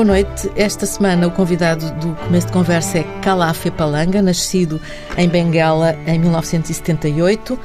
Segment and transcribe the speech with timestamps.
[0.00, 0.50] Boa noite.
[0.56, 4.80] Esta semana o convidado do começo de conversa é Kalafe Palanga, nascido
[5.18, 7.58] em Benguela em 1978.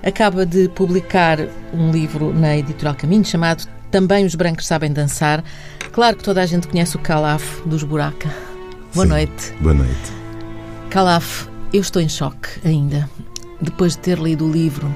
[0.00, 1.40] Acaba de publicar
[1.74, 5.42] um livro na editorial Caminho chamado Também os Brancos Sabem Dançar.
[5.90, 8.32] Claro que toda a gente conhece o Calaf dos Buraca.
[8.94, 9.10] Boa Sim.
[9.10, 9.52] noite.
[9.58, 10.12] Boa noite.
[10.90, 13.10] Calaf, eu estou em choque ainda,
[13.60, 14.94] depois de ter lido o livro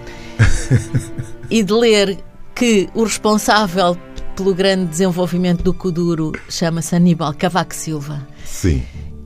[1.51, 2.19] e de ler
[2.55, 3.99] que o responsável
[4.35, 8.27] pelo grande desenvolvimento do Kuduro chama-se Aníbal Cavaco Silva.
[8.45, 8.83] Sim.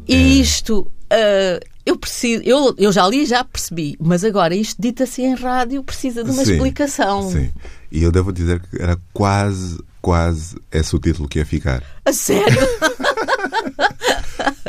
[0.07, 4.81] E isto, ah, eu preciso, eu, eu já li e já percebi, mas agora isto
[4.81, 7.31] dito assim em rádio precisa de uma Sim, explicação.
[7.31, 7.51] Sim.
[7.91, 11.83] E eu devo dizer que era quase, quase esse o título que ia ficar.
[12.05, 12.45] A sério?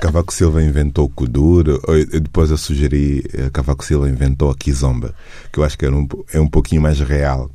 [0.01, 5.13] Cavaco Silva inventou o Kuduro, depois eu sugeri eh, Cavaco Silva inventou a Kizomba,
[5.51, 7.51] que eu acho que era um, é um pouquinho mais real.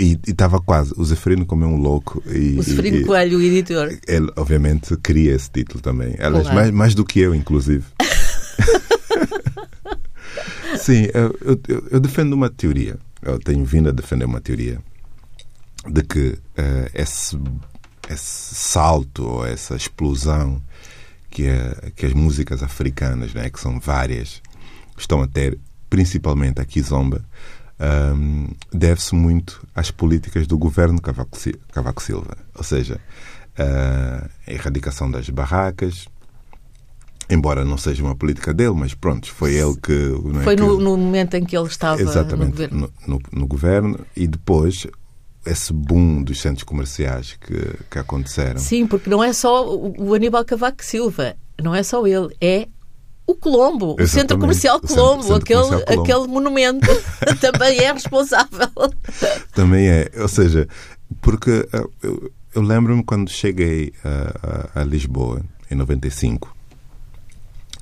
[0.00, 2.22] E estava quase, o Zeferino comeu um louco.
[2.26, 3.98] E, O Seferino e- Coelho, o editor.
[4.08, 6.14] Ele, obviamente, queria esse título também.
[6.18, 6.54] Aliás, Claro.
[6.54, 7.84] mais, mais do que eu, inclusive.
[10.78, 12.98] Sim, eu, eu- eu- defendo uma teoria.
[13.22, 14.78] Eu tenho vindo a defender uma teoria
[15.86, 17.38] de que eh, esse,
[18.08, 20.62] esse salto ou essa explosão
[21.30, 24.40] que, a- que as músicas africanas, né, que são várias,
[24.96, 25.58] estão a ter,
[25.90, 27.22] principalmente a Kizomba,
[27.80, 32.36] ahm, deve-se muito às políticas do governo Cavaco, Si- Cavaco Silva.
[32.54, 33.00] Ou seja,
[33.58, 36.06] a erradicação das barracas,
[37.28, 39.92] embora não seja uma política dele, mas pronto, foi ele que.
[39.92, 42.92] é, Foi que- no, no momento em que ele estava no Exatamente, governo.
[43.06, 44.86] no, no- no governo e depois
[45.46, 48.58] esse boom dos centros comerciais que, que aconteceram.
[48.60, 52.68] Sim, porque não é só o Aníbal Cavaco Silva, não é só ele, é
[53.30, 54.02] o Colombo, o Centro
[54.36, 56.02] Exatamente, Comercial o centro- Colombo, centro aquele, comercial Colombo.
[56.02, 56.88] aquele monumento
[57.40, 58.68] também é responsável.
[59.54, 60.68] Também é, ou seja,
[61.20, 66.54] porque ah, eu, eu lembro-me quando cheguei a, a- a Lisboa, em 95,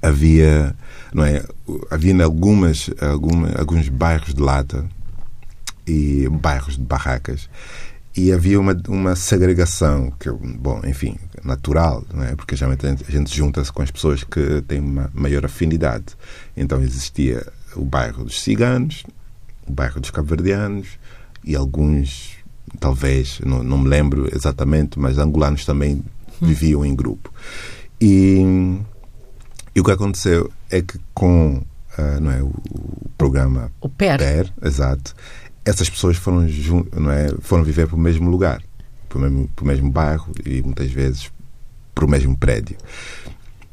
[0.02, 0.74] havia,
[1.12, 1.44] não é,
[1.90, 4.84] havia algumas, alguma, alguns bairros de lata
[5.86, 7.48] e bairros de barracas
[8.18, 12.34] e havia uma, uma segregação que, bom, enfim, natural, não é?
[12.34, 16.16] porque geralmente a gente, junta-se com as pessoas que têm uma maior afinidade.
[16.56, 17.46] Então existia
[17.76, 19.04] o bairro dos ciganos,
[19.68, 20.98] o bairro dos cabo-verdianos
[21.44, 22.32] e alguns,
[22.80, 26.02] talvez, não, não me lembro exatamente, mas angolanos também
[26.42, 27.32] viviam em grupo.
[28.00, 28.40] E,
[29.76, 31.62] e o que aconteceu é que com
[31.96, 34.18] ah, não é, o, o programa O PER.
[34.18, 35.14] PER, exato,
[35.68, 36.46] essas pessoas foram,
[36.96, 38.62] não é, foram viver para o mesmo lugar,
[39.08, 41.30] para o mesmo, para o mesmo bairro e muitas vezes
[41.94, 42.76] para o mesmo prédio.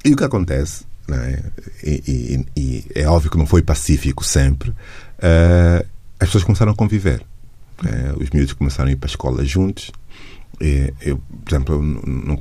[0.04, 1.44] E o que acontece, é?
[1.84, 4.74] E, e- e é óbvio que não foi pacífico sempre,
[5.20, 5.86] eh,
[6.20, 7.22] as pessoas começaram a conviver.
[7.86, 9.92] Eh, os miúdos começaram a ir para a escola juntos.
[10.62, 12.40] E eu, por exemplo, não,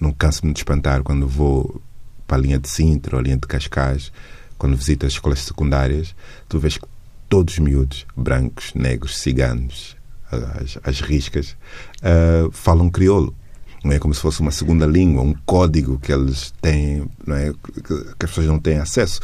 [0.00, 1.80] não canso-me de espantar quando vou
[2.26, 4.10] para a linha de Sintra ou a linha de Cascais,
[4.56, 6.14] quando visito as escolas secundárias,
[6.48, 6.86] tu vês que
[7.34, 9.96] todos os miúdos, brancos, negros, ciganos,
[10.30, 11.56] as, as riscas,
[12.00, 13.34] ah, falam crioulo.
[13.82, 17.52] Não é como se fosse uma segunda língua, um código que eles têm, não é?
[17.52, 19.20] que, as pessoas não têm acesso.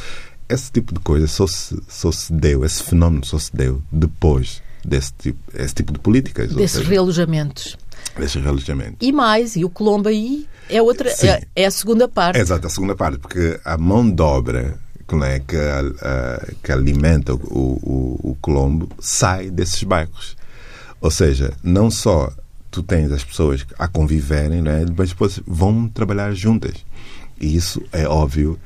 [0.49, 4.61] Esse tipo de coisa só se, só se deu, esse fenómeno só se deu depois
[4.83, 6.53] desse tipo, esse tipo de políticas.
[6.53, 7.77] Desses seja, realojamentos.
[8.19, 8.97] desses realojamentos.
[8.99, 12.37] E mais, e o Colombo aí é outra, é, é a segunda parte.
[12.37, 14.77] Exato, a segunda parte, porque a mão de obra
[15.11, 20.35] que, não é, que, a- que alimenta o, o, o Colombo sai desses bairros.
[21.01, 22.31] Ou seja, não só
[22.69, 26.85] tu tens as pessoas a conviverem, não é, mas depois vão trabalhar juntas.
[27.39, 28.57] E isso é óbvio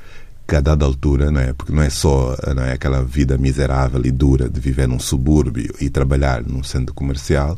[0.46, 1.52] que a dada altura, não é?
[1.52, 5.74] porque não é só não é, aquela vida miserável e dura de viver num subúrbio
[5.80, 7.56] e trabalhar num centro comercial,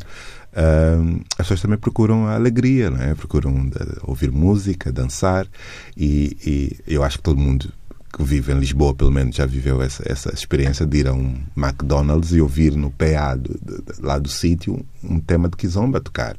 [0.56, 3.14] Ahm, as pessoas também procuram a alegria, não é?
[3.14, 3.70] procuram
[4.02, 5.46] ouvir música, dançar
[5.96, 7.70] e, e eu acho que todo mundo
[8.18, 11.40] que vive em Lisboa, pelo menos, já viveu essa, essa experiência de ir a um
[11.56, 13.58] McDonald's e ouvir no PA do,
[14.00, 16.36] lá do sítio um tema de Kizomba tocar.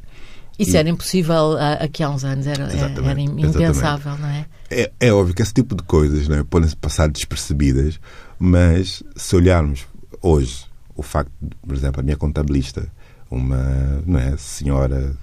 [0.60, 4.46] Isso era impossível há- aqui há uns anos, era, Exatamente, era impensável, não é?
[4.70, 7.98] É, é óbvio que esse tipo de coisas não é, podem passar despercebidas,
[8.38, 9.88] mas se olharmos
[10.22, 10.66] hoje
[10.96, 12.88] o facto, de, por exemplo, a minha contabilista,
[13.32, 15.16] uma não é, senhora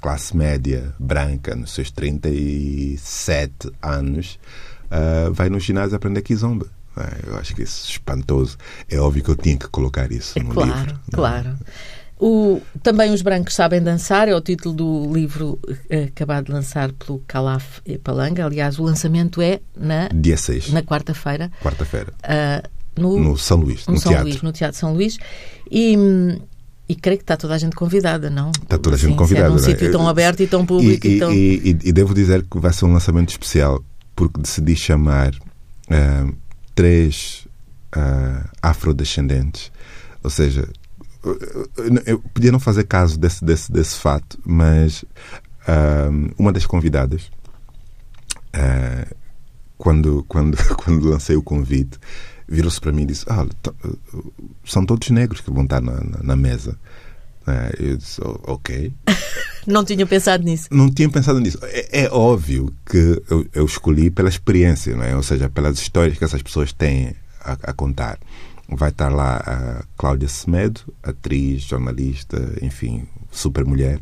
[0.00, 4.38] classe média, branca, nos seus 37 anos,
[4.90, 6.66] ah, vai no ginásio aprender kizomba.
[6.96, 7.28] é?
[7.30, 8.56] Eu acho que isso é espantoso.
[8.88, 11.00] É óbvio que eu tinha que colocar isso É no claro, livro.
[11.12, 11.16] é?
[11.16, 11.56] claro.
[12.18, 15.58] O, também os brancos sabem dançar é o título do livro
[15.90, 18.46] eh, acabado de lançar pelo Calaf e Palanga.
[18.46, 22.62] Aliás, o lançamento é na, Dia 6, na quarta-feira quarta-feira, ah,
[22.96, 24.28] no, no São Luís, no no, São teatro.
[24.30, 25.18] Luís, no Teatro São Luís.
[25.70, 25.94] E,
[26.88, 28.50] E creio que está toda a gente convidada, não?
[28.62, 29.48] Está toda a gente Sim, convidada.
[29.48, 31.06] É num sítio tão aberto e tão público.
[31.06, 31.32] E, e, tão...
[31.34, 33.84] e, e, devo dizer que vai ser um lançamento especial,
[34.16, 36.36] porque decidi chamar uh,
[36.74, 37.46] três
[37.94, 39.70] uh, afrodescendentes.
[40.24, 40.68] Ou seja,
[42.06, 47.30] eu podia não fazer caso desse, desse, desse fato, mas uh, uma das convidadas,
[49.76, 51.98] quando, quando, quando lancei o convite,
[52.48, 53.26] virou-se para mim e disse:
[54.64, 56.78] são todos negros que vão estar na, na, na mesa.
[57.46, 58.92] É, eu disse: ok.
[59.66, 60.68] Não tinha pensado nisso.
[60.70, 61.58] Não tinha pensado nisso.
[61.62, 65.16] É, é óbvio que eu, eu, escolhi pela experiência, não é?
[65.16, 68.16] ou seja, pelas histórias que essas pessoas têm a, a contar.
[68.68, 73.98] Vai estar lá a Cláudia Semedo, atriz, jornalista, enfim, super mulher.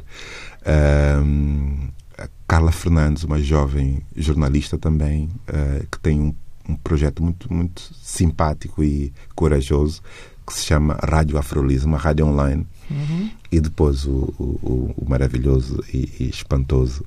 [1.24, 1.88] Um,
[2.18, 6.34] a Carla Fernandes, uma jovem jornalista também, uh, que tem um
[6.68, 10.02] um projeto muito, muito simpático e corajoso
[10.46, 12.66] que se chama Rádio Afrolis, uma rádio online.
[12.90, 13.30] Uhum.
[13.50, 17.04] E depois o, o, o maravilhoso e, e, espantoso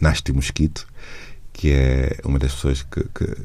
[0.00, 0.86] Nasty Mosquito,
[1.52, 3.36] que é uma das pessoas que, que,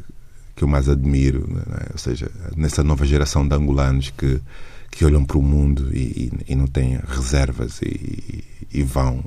[0.56, 1.88] que eu mais admiro, né?
[1.92, 4.42] ou seja, nessa nova geração de angolanos que,
[4.90, 8.44] que olham para o mundo e, e, e não têm reservas e,
[8.74, 9.24] e vão.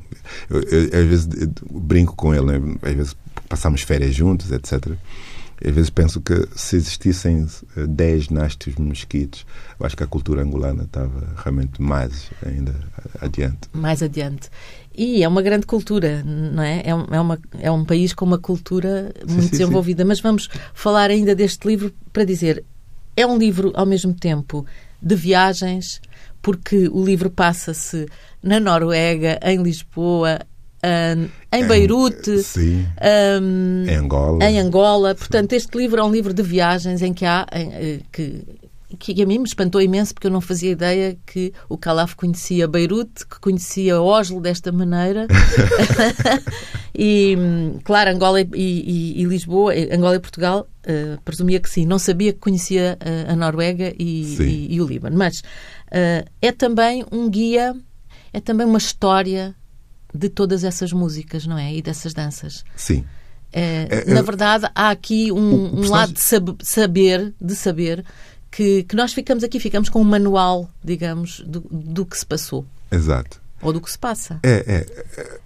[0.48, 2.76] Eu, eu, às vezes eu brinco com ele, né?
[2.82, 3.16] às vezes
[3.48, 4.96] passamos férias juntos, etc.
[5.64, 7.46] Às vezes penso que se existissem
[7.76, 9.44] 10 eh, nastos mosquitos,
[9.78, 12.74] eu acho que a cultura angolana estava realmente mais ainda
[13.20, 13.68] adiante.
[13.72, 14.50] Mais adiante.
[14.94, 16.80] E é uma grande cultura, não é?
[16.80, 20.02] É, é, uma, é um país com uma cultura muito sim, desenvolvida.
[20.02, 20.08] Sim.
[20.08, 22.64] Mas vamos falar ainda deste livro para dizer:
[23.16, 24.66] é um livro ao mesmo tempo
[25.00, 26.00] de viagens,
[26.42, 28.06] porque o livro passa-se
[28.42, 30.40] na Noruega, em Lisboa,
[30.84, 32.86] um, em Beirute, sim,
[33.42, 34.44] um, em Angola.
[34.44, 35.14] Em Angola.
[35.14, 38.44] Portanto, este livro é um livro de viagens em que há em, eh, que
[38.98, 42.66] que a mim me espantou imenso porque eu não fazia ideia que o Calaf conhecia
[42.66, 45.26] Beirute, que conhecia Oslo desta maneira.
[46.96, 47.36] e,
[47.84, 51.84] claro, Angola e, e, e, Lisboa, eh, Angola e Portugal, uh, presumia que sim.
[51.84, 55.18] Não sabia que conhecia uh, a Noruega e, o Líbano.
[55.18, 57.76] Mas uh, é também um guia,
[58.32, 59.54] é também uma história
[60.14, 61.74] de todas essas músicas, não é?
[61.74, 62.64] E dessas danças.
[62.76, 63.04] Sim.
[63.52, 68.04] É, é, na verdade, há aqui um, um lado de saber, de saber
[68.50, 72.66] que, que nós ficamos aqui, ficamos com um manual, digamos, do, do que se passou.
[72.90, 73.40] Exato.
[73.62, 74.38] Ou do que se passa.
[74.42, 75.40] É, é, é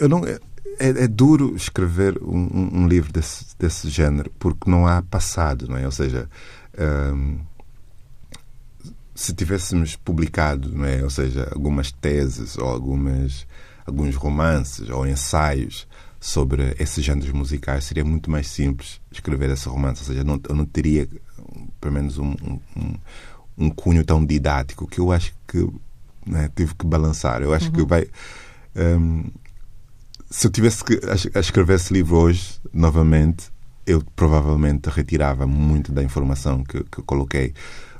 [0.00, 0.38] eu não, é,
[0.78, 5.84] é, duro escrever um, um, livro desse, desse género porque não há passado, não é?
[5.84, 6.28] Ou seja,
[7.14, 7.38] hum,
[9.18, 11.02] se tivéssemos publicado, não é?
[11.02, 13.44] Ou seja, algumas teses ou algumas
[13.84, 15.88] alguns romances ou ensaios
[16.20, 20.02] sobre esses géneros musicais, seria muito mais simples escrever esse romance.
[20.02, 21.08] Ou seja, não, eu não teria,
[21.80, 22.30] pelo menos, um,
[22.76, 22.94] um,
[23.56, 25.68] um cunho tão didático que eu acho que
[26.24, 27.42] né, tive que balançar.
[27.42, 27.72] Eu acho uhum.
[27.72, 28.06] que vai.
[28.76, 29.24] Um,
[30.30, 31.00] se eu tivesse que
[31.34, 33.50] a escrever esse livro hoje, novamente,
[33.84, 37.52] eu provavelmente retirava muito da informação que, que coloquei.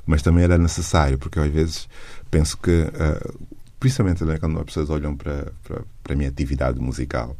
[0.09, 1.87] Mas também era necessário, porque às vezes
[2.31, 3.39] penso que uh,
[3.79, 7.37] principalmente né, quando as pessoas olham para, para, para a minha atividade musical,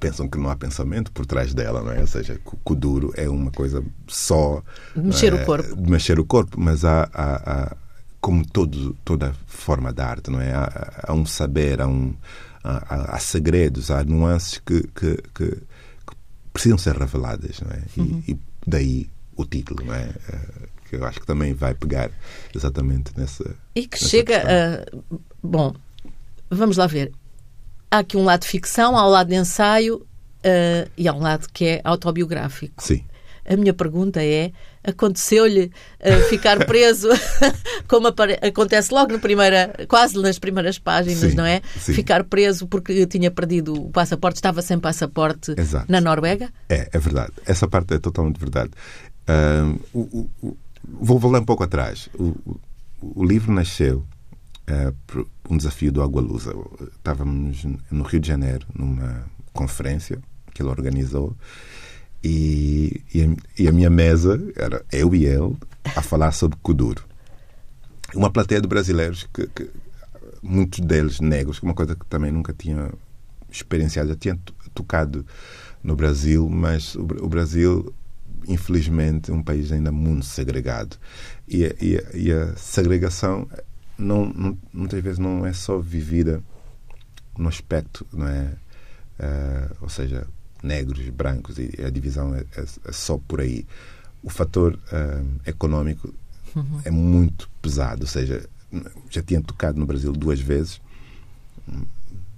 [0.00, 2.00] pensam que não há pensamento por trás dela, não é?
[2.00, 4.62] Ou seja, que o duro é uma coisa só
[4.96, 7.34] mexer é, o corpo, mexer o corpo, mas há, há,
[7.64, 7.76] há
[8.18, 10.54] como todo, toda forma de arte, não é?
[10.54, 12.14] Há, há um saber, há, um,
[12.64, 16.16] há, há, segredos, há nuances que, que, que, que,
[16.50, 17.82] precisam ser reveladas, não é?
[17.98, 18.22] Uhum.
[18.26, 20.08] E, e, daí o título, não é?
[20.92, 22.10] Que eu acho que também vai pegar
[22.54, 23.56] exatamente nessa.
[23.74, 25.16] E que chega a.
[25.42, 25.74] Bom,
[26.50, 27.10] vamos lá ver.
[27.90, 31.20] Há aqui um lado de ficção, há um lado de ensaio uh, e há um
[31.20, 32.82] lado que é autobiográfico.
[32.84, 33.02] Sim.
[33.48, 34.52] A minha pergunta é:
[34.84, 37.08] aconteceu-lhe uh, ficar preso,
[37.88, 41.62] como acontece logo no primeira, quase nas primeiras páginas, sim, não é?
[41.80, 41.94] Sim.
[41.94, 45.90] Ficar preso porque tinha perdido o passaporte, estava sem passaporte Exato.
[45.90, 46.50] na Noruega?
[46.68, 47.32] É, é verdade.
[47.46, 48.72] Essa parte é totalmente verdade.
[49.26, 52.08] Uh, o, o, Vou voltar um pouco atrás.
[52.18, 52.34] O,
[53.00, 54.04] o livro nasceu
[54.68, 56.54] uh, por um desafio do Agualusa.
[56.96, 60.18] Estávamos no Rio de Janeiro, numa conferência
[60.54, 61.36] que ele organizou,
[62.22, 65.56] e, e, a, e a minha mesa era eu e ele
[65.96, 67.04] a falar sobre Kuduro.
[68.14, 69.70] Uma plateia de brasileiros que, que
[70.42, 72.92] muitos deles negros, uma coisa que também nunca tinha
[73.50, 74.38] experienciado, já tinha
[74.74, 75.26] tocado
[75.82, 77.92] no Brasil, mas o, o Brasil
[78.46, 80.96] infelizmente, um país ainda muito segregado.
[81.48, 83.48] E, e, e a segregação,
[83.96, 86.42] não, não, muitas vezes, não é só vivida
[87.36, 88.54] no aspecto, não é?
[89.18, 90.26] Uh, ou seja,
[90.62, 93.66] negros, brancos, e a divisão é, é, é só por aí.
[94.22, 96.14] O fator uh, econômico
[96.54, 96.80] uhum.
[96.84, 98.48] é muito pesado, ou seja,
[99.10, 100.80] já tinha tocado no Brasil duas vezes,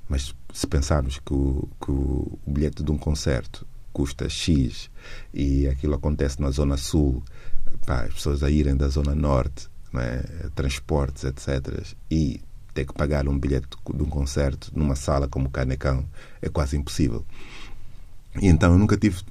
[0.09, 4.91] mas se pensarmos que o, que o bilhete de um concerto custa X
[5.33, 7.23] e aquilo acontece na Zona Sul,
[7.87, 10.49] pá, as pessoas a irem da Zona Norte, é?
[10.55, 12.43] transportes, etc., e
[12.75, 16.05] ter que pagar um bilhete de um concerto numa sala como o Canecão
[16.43, 17.25] é quase impossível.
[18.43, 19.23] E então eu nunca tive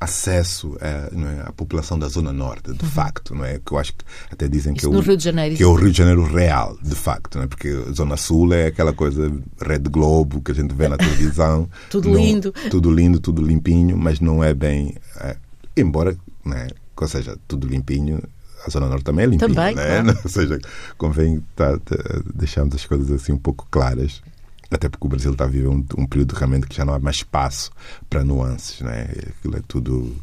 [0.00, 2.90] acesso à, é, à população da Zona Norte, de uhum.
[2.90, 3.58] facto, não é?
[3.64, 5.74] Que eu acho que até dizem que, é o, Rio de Janeiro, que é o
[5.74, 7.46] Rio de Janeiro real, de facto, não é?
[7.46, 11.68] Porque a Zona Sul é aquela coisa Rede Globo que a gente vê na televisão.
[11.90, 12.52] tudo não, lindo.
[12.70, 14.94] Tudo lindo, tudo limpinho, mas não é bem.
[15.20, 15.36] É,
[15.76, 16.68] embora, não é?
[16.98, 18.22] ou seja, tudo limpinho,
[18.66, 20.02] a Zona Norte também é limpinha, também, né?
[20.02, 20.18] Claro.
[20.24, 20.58] Ou seja,
[20.96, 21.96] convém tá, tá,
[22.34, 24.22] deixarmos as coisas assim um pouco claras
[24.70, 26.98] até porque o Brasil está a viver um, um, período realmente que já não há
[26.98, 27.70] mais espaço
[28.08, 29.08] para nuances, né?
[29.38, 30.16] aquilo é tudo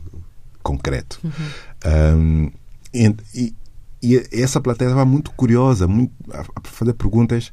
[0.61, 1.19] concreto.
[1.23, 1.31] Uhum.
[2.17, 2.51] Um,
[2.93, 3.55] e, e,
[4.01, 7.51] e, essa plateia estava muito curiosa muito, a, a, fazer perguntas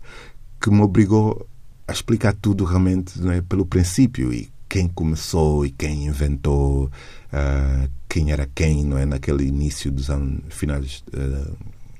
[0.61, 1.47] que me obrigou
[1.87, 8.31] a explicar tudo realmente né, pelo princípio e quem começou e quem inventou, uh, quem
[8.31, 11.57] era quem não é, naquele início dos anos, finais uh,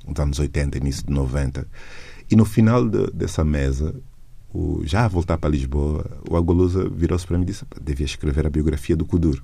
[0.07, 1.67] dos anos 80, início de 90.
[2.29, 3.93] E no final de, dessa mesa,
[4.53, 8.45] o, já a voltar para Lisboa, o Agolusa virou-se para mim e disse devia escrever
[8.45, 9.43] a biografia do Kuduro.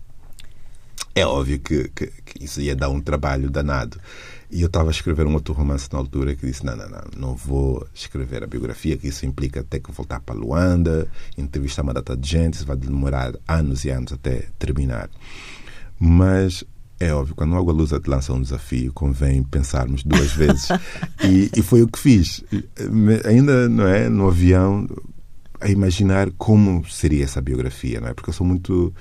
[1.15, 3.99] É óbvio que, que, que, isso ia dar um trabalho danado.
[4.51, 7.01] E eu estava a escrever um outro romance na altura que disse: não, não, não,
[7.17, 11.93] não vou escrever a biografia, que isso implica ter que voltar para Luanda, entrevistar uma
[11.93, 15.09] data de gente, isso vai demorar anos e anos até terminar.
[15.99, 16.63] Mas
[16.99, 20.67] é óbvio, quando o Água Luz te lança um desafio, convém pensarmos duas vezes.
[21.23, 22.43] e, e, foi o que fiz.
[23.25, 24.87] Ainda não é no avião
[25.61, 28.13] a imaginar como seria essa biografia, não é?
[28.13, 28.93] Porque eu sou muito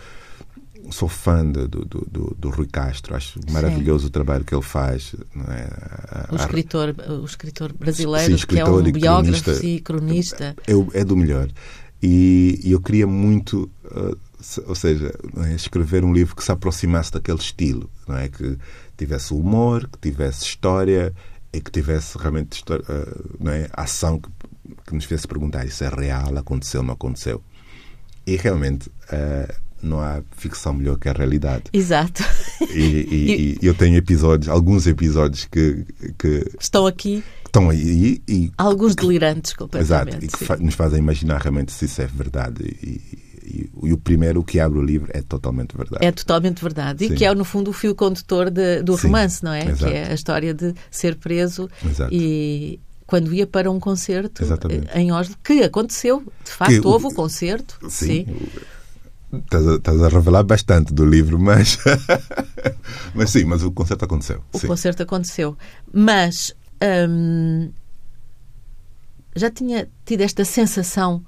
[0.90, 4.06] sou fã do, do, do, do Rui Castro, acho maravilhoso Sim.
[4.08, 5.14] o trabalho que ele faz.
[5.48, 6.32] É?
[6.32, 10.56] O, escritor, o escritor brasileiro, Sim, escritor que é um biógrafo cronista, e cronista.
[10.66, 11.48] É, é do melhor.
[12.02, 13.70] E, e eu queria muito.
[13.84, 14.16] Uh,
[14.66, 15.12] ou seja,
[15.44, 15.54] é?
[15.54, 18.28] escrever um livro que se aproximasse daquele estilo, não é?
[18.28, 18.58] que
[18.96, 21.14] tivesse humor, que tivesse história
[21.52, 23.68] e que tivesse realmente ah, não é?
[23.72, 24.28] ação que,
[24.86, 27.42] que nos fizesse perguntar isso é real, aconteceu, não aconteceu.
[28.26, 31.64] E realmente uh, não há ficção melhor que a realidade.
[31.72, 32.22] Exato.
[32.70, 35.86] E, e, e eu tenho episódios, alguns episódios que,
[36.18, 40.08] que estão aqui estão aí e alguns delirantes completamente.
[40.08, 43.92] Exato, e que fa nos fazem imaginar realmente se isso é verdade e, e, e,
[43.92, 46.04] o primeiro, o que abre o livro, é totalmente verdade.
[46.04, 47.04] É totalmente verdade.
[47.04, 47.14] E Sim.
[47.14, 49.62] que é, no fundo, o fio condutor de, do Sim, romance, não é?
[49.64, 49.84] Exato.
[49.84, 52.12] Que é a história de ser preso Exato.
[52.12, 54.88] e quando ia para um concerto Exatamente.
[54.98, 56.24] em Oslo, que aconteceu.
[56.44, 57.78] De facto, que, houve o, o concerto.
[57.88, 58.26] Sim.
[58.26, 58.36] sim.
[59.32, 61.78] Estás a, estás a, revelar bastante do livro, mas.
[63.14, 64.42] mas sim, mas o concerto aconteceu.
[64.52, 64.66] O sim.
[64.66, 65.56] concerto aconteceu.
[65.92, 66.52] Mas.
[67.08, 67.70] Hum,
[69.36, 71.24] já tinha tido esta sensação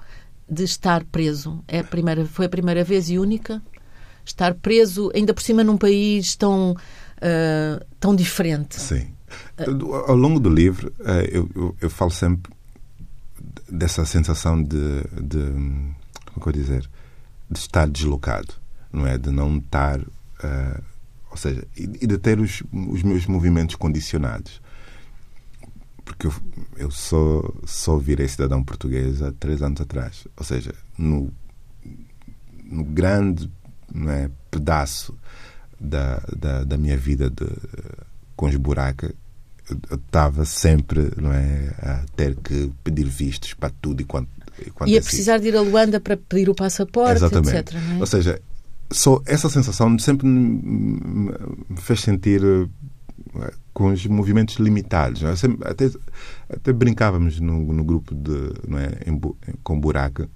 [0.48, 1.62] de estar preso.
[1.68, 3.62] É a primeira, foi a primeira vez e única.
[4.24, 8.80] Estar preso, ainda por cima num país tão, uh, tão diferente.
[8.80, 9.08] Sim.
[10.06, 12.52] Ao longo do livro, uh, eu, eu, eu, falo sempre
[13.70, 15.38] dessa sensação de, de
[16.34, 16.88] como é eu dizer,
[17.50, 18.54] de estar deslocado,
[18.92, 19.18] não é?
[19.18, 20.82] De não estar, uh,
[21.30, 24.60] ou seja, e de ter os, os meus movimentos condicionados
[26.08, 26.32] porque eu,
[26.78, 30.26] eu só, só virei cidadão português há três anos atrás.
[30.38, 31.30] Ou seja, no,
[32.64, 33.50] no grande
[34.08, 35.14] é, pedaço
[35.78, 37.46] da, da, da, minha vida de,
[38.34, 39.10] com os buracos,
[39.90, 44.30] eu estava sempre não é, a ter que pedir vistos para tudo e quanto.
[44.66, 47.54] E, quanto e a precisar de ir a Luanda para pedir o passaporte, Exatamente.
[47.54, 47.74] etc.
[47.74, 48.00] É?
[48.00, 48.40] Ou seja,
[48.90, 51.30] só essa sensação sempre me
[51.76, 52.40] fez sentir
[53.72, 55.22] com os movimentos limitados.
[55.22, 55.30] É?
[55.64, 55.90] Até,
[56.48, 59.20] até brincávamos no, no grupo de, é, em,
[59.62, 60.28] com buraca.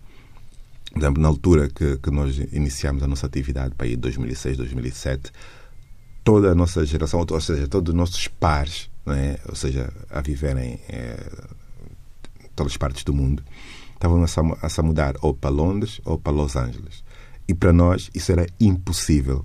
[0.92, 5.32] Por exemplo, na altura que, que nós iniciámos a nossa atividade para aí 2006, 2007,
[6.22, 9.40] toda a nossa geração, ou seja, todos os nossos pares, é?
[9.48, 11.16] ou seja, a viverem é,
[12.44, 13.42] em todas as partes do mundo,
[13.94, 17.02] estavam a, a se mudar ou para Londres ou para Los Angeles.
[17.48, 19.44] E para nós isso era impossível,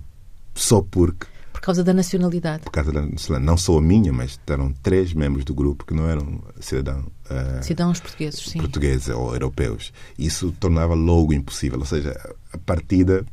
[0.54, 1.26] só porque
[1.58, 2.62] por causa da nacionalidade.
[2.62, 3.44] Por causa da nacionalidade.
[3.44, 7.06] Não só a minha, mas eram três membros do grupo que não eram cidadãos.
[7.28, 8.58] Uh, cidadãos portugueses, sim.
[8.60, 9.92] Portugueses ou europeus.
[10.16, 11.80] Isso tornava logo impossível.
[11.80, 12.16] Ou seja,
[12.52, 13.26] a partida,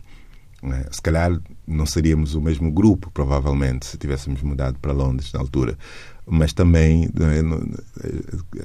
[0.62, 5.40] né, se calhar não seríamos o mesmo grupo, provavelmente, se tivéssemos mudado para Londres na
[5.40, 5.78] altura.
[6.26, 7.42] Mas também, né,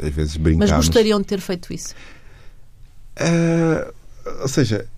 [0.02, 0.70] às vezes, brincamos.
[0.70, 1.94] Mas gostariam de ter feito isso?
[3.20, 3.92] Uh,
[4.40, 4.88] ou seja,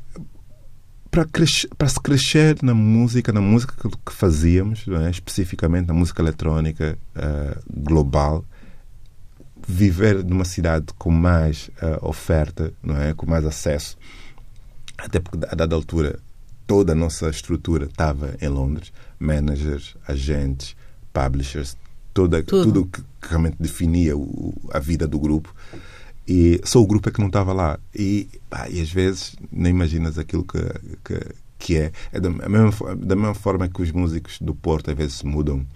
[1.13, 5.11] para, crescer, para se crescer na música, na música que, que fazíamos, é?
[5.11, 8.43] especificamente na música eletrónica uh, global,
[9.69, 13.13] viver numa cidade com mais uh, oferta, não é?
[13.13, 13.99] Com mais acesso.
[14.97, 16.19] Até porque, a dada altura,
[16.67, 18.91] toda a nossa estrutura estava em Londres.
[19.21, 20.75] Managers, agentes,
[21.13, 21.77] publishers,
[22.15, 25.55] toda, tudo, tudo que realmente definia o, a vida do grupo.
[26.27, 27.79] E só o grupo é que não estava lá.
[27.95, 30.59] E, pá, e às vezes nem imaginas aquilo que,
[31.05, 31.93] que, que é.
[32.13, 35.67] é da, mesma, da mesma forma que os músicos do Porto às vezes mudam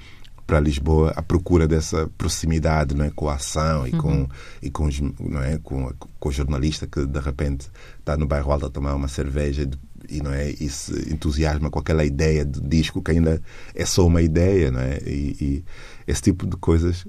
[0.46, 4.28] para Lisboa à procura dessa proximidade não é, com a ação e com, uhum.
[4.62, 8.52] e com, os, não é, com, com o jornalista que de repente está no bairro
[8.52, 9.68] Alto a tomar uma cerveja
[10.08, 13.42] e, não é, e se entusiasma com aquela ideia de disco que ainda
[13.74, 14.70] é só uma ideia.
[14.70, 14.98] Não é?
[15.04, 15.64] e, e
[16.06, 17.04] esse tipo de coisas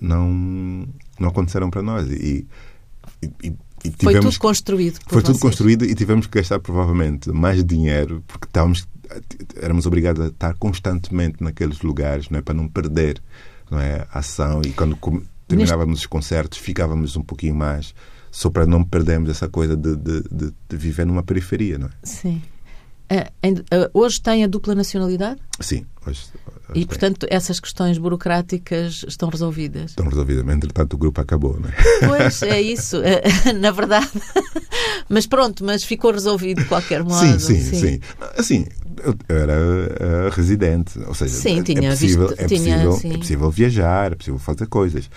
[0.00, 0.86] não,
[1.18, 2.10] não aconteceram para nós.
[2.10, 2.46] E,
[3.22, 3.52] e,
[3.84, 4.98] e tivemos, foi tudo construído.
[5.06, 5.24] foi vocês.
[5.24, 8.86] tudo construído e tivemos que gastar provavelmente mais dinheiro porque estávamos
[9.60, 12.42] éramos obrigados a estar constantemente naqueles lugares não é?
[12.42, 13.22] Para não perder
[13.70, 14.06] não é?
[14.12, 14.60] A ação.
[14.64, 14.96] E quando
[15.48, 16.04] terminávamos Neste...
[16.04, 17.94] os concertos ficávamos um pouquinho mais.
[18.30, 21.90] Só para não perdermos essa coisa de, de, de, de viver numa periferia não é?
[22.02, 22.40] Sim
[23.92, 26.22] hoje tem a dupla nacionalidade sim hoje
[26.74, 29.90] e, portanto, essas questões burocráticas estão resolvidas?
[29.90, 31.72] Estão resolvidas, mas entretanto o grupo acabou, não é?
[32.06, 32.96] Pois, é isso,
[33.60, 34.10] na verdade.
[35.08, 37.18] Mas pronto, mas ficou resolvido de qualquer modo.
[37.18, 37.76] Sim, sim, sim.
[37.76, 38.00] sim.
[38.36, 38.66] Assim,
[39.04, 43.14] eu era uh, residente, ou seja, sim, é, tinha é, possível, visto, é, possível, tinha,
[43.14, 45.10] é possível viajar, é possível fazer coisas.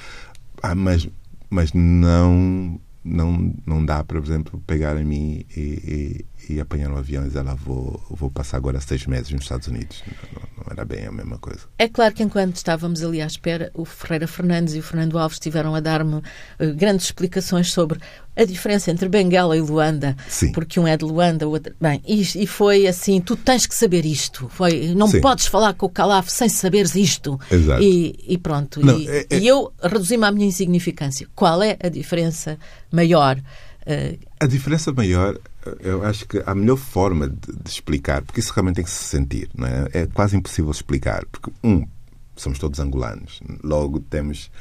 [0.61, 1.07] Ah, mas,
[1.49, 6.91] mas não, não, não dá para, por exemplo, pegar em mim e, e e apanhar
[6.91, 10.03] um avião e dizer lá vou, vou passar agora seis meses nos Estados Unidos.
[10.33, 11.61] Não, não, era bem a mesma coisa.
[11.77, 15.37] É claro que enquanto estávamos ali à espera, o Ferreira Fernandes e o Fernando Alves
[15.37, 16.23] estiveram a dar-me uh,
[16.75, 17.99] grandes explicações sobre
[18.35, 20.51] a diferença entre Benguela e Luanda, Sim.
[20.51, 21.73] porque um é de Luanda, o outro.
[21.79, 24.49] Bem, e, e foi assim: tu tens que saber isto.
[24.49, 25.21] Foi, não Sim.
[25.21, 27.39] podes falar com o Calaf sem saberes isto.
[27.49, 27.81] Exato.
[27.81, 28.85] E, e pronto.
[28.85, 29.39] Não, e, é, é...
[29.39, 31.27] e eu reduzir-me à minha insignificância.
[31.33, 32.57] Qual é a diferença
[32.91, 33.39] maior?
[33.85, 34.17] Uh...
[34.39, 35.39] A diferença maior
[35.79, 39.03] eu acho que a melhor forma de, de, explicar, porque isso realmente tem que se
[39.03, 39.87] sentir, não é?
[39.93, 41.87] é quase impossível explicar, porque, um,
[42.35, 44.51] somos todos angolanos, logo temos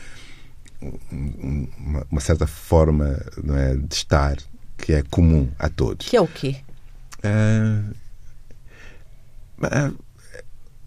[0.82, 4.36] um, uma, uma, certa forma não é, de estar
[4.78, 6.08] que é comum a todos.
[6.08, 6.56] Que é o quê?
[7.22, 7.82] É,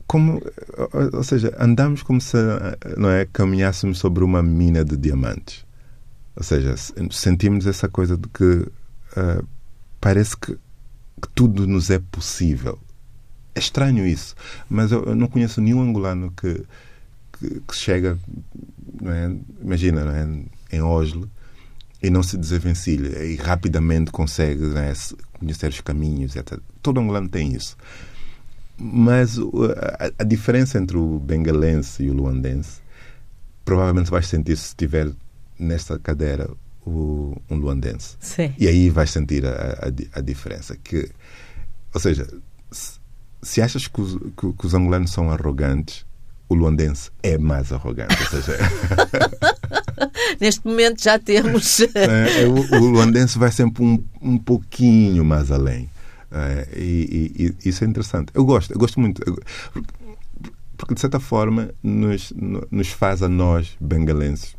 [0.06, 0.42] como,
[1.14, 2.38] ou seja, andamos como se
[2.98, 5.66] não é, caminhássemos sobre uma mina de diamantes.
[6.38, 6.76] Ou seja,
[7.10, 9.48] sentimos essa coisa de que uh,
[10.00, 12.80] parece que, que tudo nos é possível.
[13.56, 14.36] É estranho isso,
[14.70, 16.64] mas eu, eu não conheço nenhum angolano que,
[17.34, 18.20] que, que chega,
[19.04, 19.36] é?
[19.64, 20.76] imagina, é?
[20.78, 21.28] em Oslo
[22.04, 24.94] e não se desenvencilha e rapidamente consegue é?
[25.40, 26.60] conhecer os caminhos, etc.
[26.84, 27.76] Todo angolano tem isso.
[28.78, 32.80] Mas a, a diferença entre o bengalense e o luandense
[33.66, 35.12] provavelmente vais sentir se estiver
[35.60, 36.50] nesta cadeira
[36.86, 38.16] o, um luandense.
[38.20, 38.54] Sim.
[38.58, 40.78] E aí vais sentir a, a, a diferença.
[40.84, 41.10] Que,
[41.94, 42.28] ou seja,
[42.72, 43.00] se,
[43.42, 46.06] se achas que os, que, que os, angolanos são arrogantes,
[46.48, 48.16] o luandense é mais arrogante.
[48.22, 48.58] Ou seja,
[50.40, 51.82] Neste momento já temos.
[51.96, 55.90] é, o, o, luandense vai sempre um, um pouquinho mais além.
[56.32, 58.32] É, e, e, e, isso é interessante.
[58.34, 59.22] Eu gosto, eu gosto muito.
[59.26, 59.38] Eu,
[60.78, 62.32] porque, de certa forma, nos,
[62.70, 64.56] nos faz a nós, bengalenses,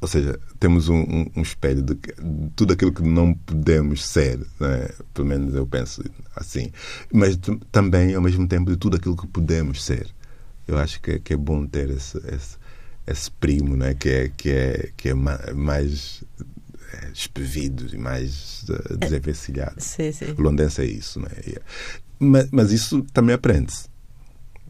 [0.00, 4.38] ou seja, temos um, um, um espelho de, de, tudo aquilo que não podemos ser,
[4.60, 4.90] né?
[5.14, 6.02] pelo menos eu penso
[6.34, 6.70] assim,
[7.12, 7.38] mas
[7.72, 10.08] também, ao mesmo tempo, de tudo aquilo que podemos ser.
[10.68, 12.58] Eu acho que, que é bom ter esse, esse,
[13.06, 13.94] esse primo né?
[13.94, 16.22] que é, que é, que é mais
[16.92, 19.76] é, espevido e mais uh, desenvencilhado.
[19.78, 20.34] Sim, sim.
[20.36, 21.20] O londense é isso.
[21.20, 21.28] Né?
[22.18, 23.88] Mas, mas isso também aprende-se.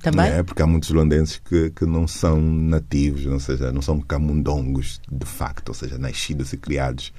[0.00, 0.26] Também?
[0.26, 0.42] É?
[0.42, 5.26] Porque há muitos luandenses que, que não são nativos, ou seja, não são camundongos de
[5.26, 7.12] facto, ou seja, nascidos e criados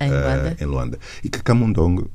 [0.00, 0.56] em Luanda.
[0.58, 0.98] Uh, em Luanda.
[1.22, 2.10] E que camundongo,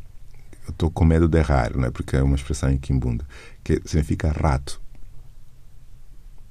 [0.68, 1.92] eu estou com medo de errar, não é?
[1.92, 3.26] porque é uma expressão em quimbundo,
[3.64, 4.82] que significa rato.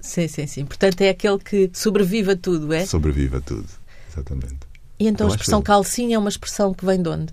[0.01, 0.65] Sim, sim, sim.
[0.65, 2.87] Portanto, é aquele que sobrevive a tudo, é?
[2.87, 3.69] Sobrevive a tudo,
[4.11, 4.69] exatamente.
[4.99, 7.33] E então eu a expressão calcinha é uma expressão que vem de onde?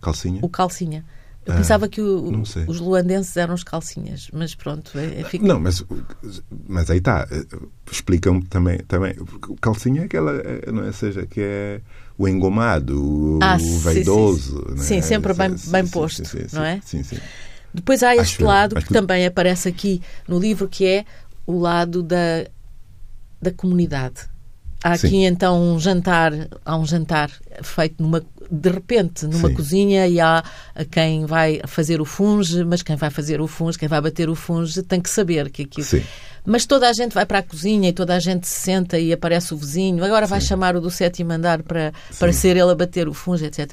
[0.00, 0.40] Calcinha?
[0.42, 1.04] O calcinha.
[1.44, 4.96] Eu pensava que o, os luandenses eram os calcinhas, mas pronto.
[4.96, 5.84] É, é Não, mas,
[6.68, 7.26] mas aí está.
[7.90, 9.14] Explicam-me também, também.
[9.48, 10.92] O calcinha é aquela, é, não é?
[10.92, 11.80] Seja, que é
[12.16, 13.58] o engomado, o, ah, o.
[13.58, 14.84] Sim, sim.
[14.84, 15.02] sim é?
[15.02, 16.80] sempre bem, bem posto, sim, não é?
[16.84, 17.18] Sim, sim.
[17.74, 21.04] Depois há este Acho lado que também aparece aqui no livro, que é
[21.46, 22.46] o lado da,
[23.40, 24.31] da comunidade.
[24.82, 25.26] Há aqui Sim.
[25.26, 26.32] então um jantar,
[26.64, 27.30] há um jantar
[27.62, 29.54] feito numa de repente, numa Sim.
[29.54, 30.44] cozinha e há
[30.90, 34.34] quem vai fazer o funge, mas quem vai fazer o funge, quem vai bater o
[34.34, 35.86] funge, tem que saber que aquilo.
[35.86, 36.02] Sim.
[36.44, 39.12] Mas toda a gente vai para a cozinha e toda a gente se senta e
[39.12, 40.04] aparece o vizinho.
[40.04, 43.46] Agora vai chamar o do sétimo andar para, para ser ele a bater o funge,
[43.46, 43.70] etc.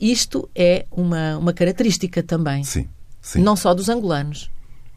[0.00, 2.64] Isto é uma, uma característica também.
[3.36, 4.50] Não só dos angolanos.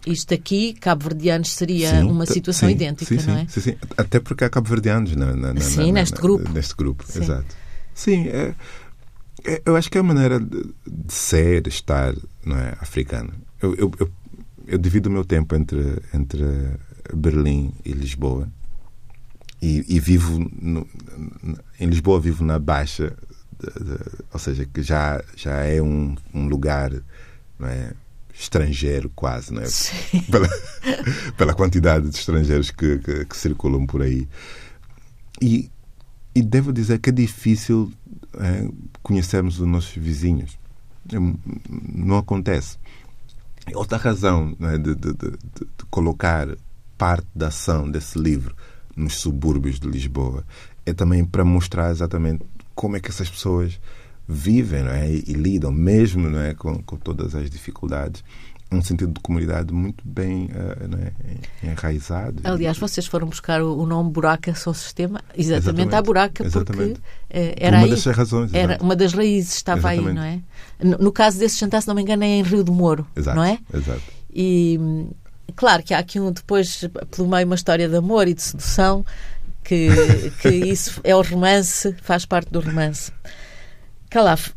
[0.06, 3.48] Isto aqui, cabo-verdianos, seria Sim, uma situação sim, idêntica, sim, não é?
[3.48, 3.76] Sim, sim.
[3.98, 6.50] Até porque há cabo-verdianos na, na, na- Sim, na- neste grupo.
[6.52, 7.56] Neste grupo, exato.
[7.94, 8.54] Sim, é-
[9.44, 12.14] é- eu acho que é a maneira de, de ser, estar,
[12.46, 13.34] não é, africano.
[13.62, 14.12] Eu, eu, eu,
[14.68, 16.44] eu divido o meu tempo entre, entre
[17.14, 18.48] Berlim e Lisboa.
[19.62, 20.88] E, e vivo no-
[21.80, 23.14] em Lisboa vivo na Baixa,
[23.60, 24.00] de- de-
[24.32, 26.92] ou seja, que já, já é um, um lugar
[27.58, 27.94] não é,
[28.38, 29.66] estrangeiro quase, não é?
[29.68, 30.22] Sim.
[30.30, 30.50] pela,
[31.38, 34.28] pela quantidade de estrangeiros que, que, que circulam por aí.
[35.42, 35.70] E,
[36.34, 37.92] e devo dizer que é difícil
[38.38, 38.68] eh,
[39.02, 40.58] conhecermos os nossos vizinhos.
[41.12, 41.18] É,
[41.70, 42.78] Não acontece.
[43.74, 46.48] Outra razão de, de- de- de- de colocar
[46.98, 48.56] parte da ação desse livro
[48.96, 50.46] nos subúrbios de Lisboa
[50.86, 52.44] é também para mostrar exatamente
[52.76, 53.80] como é que essas pessoas
[54.28, 55.10] vivem não é?
[55.10, 56.54] e, lidam, mesmo não é?
[56.54, 58.24] com, com todas as dificuldades,
[58.72, 61.12] um sentido de comunidade muito bem eh,
[61.64, 61.68] é?
[61.72, 62.42] enraizado.
[62.44, 65.96] Aliás, vocês foram buscar o nome Buraca São Sistema exatamente, Exatamente.
[65.96, 67.02] à Buraca, porque Exatamente.
[67.30, 67.90] eh, Por era uma aí.
[67.92, 68.54] das razões.
[68.54, 70.40] Era uma das raízes, estava aí, não é?
[70.80, 73.44] No, caso desse jantar, se não me engano, é em Rio de Moro, Exato, não
[73.44, 73.60] é?
[73.74, 74.02] Exato.
[74.34, 74.80] E
[75.56, 76.86] claro que há aqui um depois,
[77.16, 79.06] pelo meio, uma história de amor e de sedução,
[79.64, 79.88] que,
[80.42, 83.12] que isso é o romance, faz parte do romance.
[84.16, 84.52] Calaf,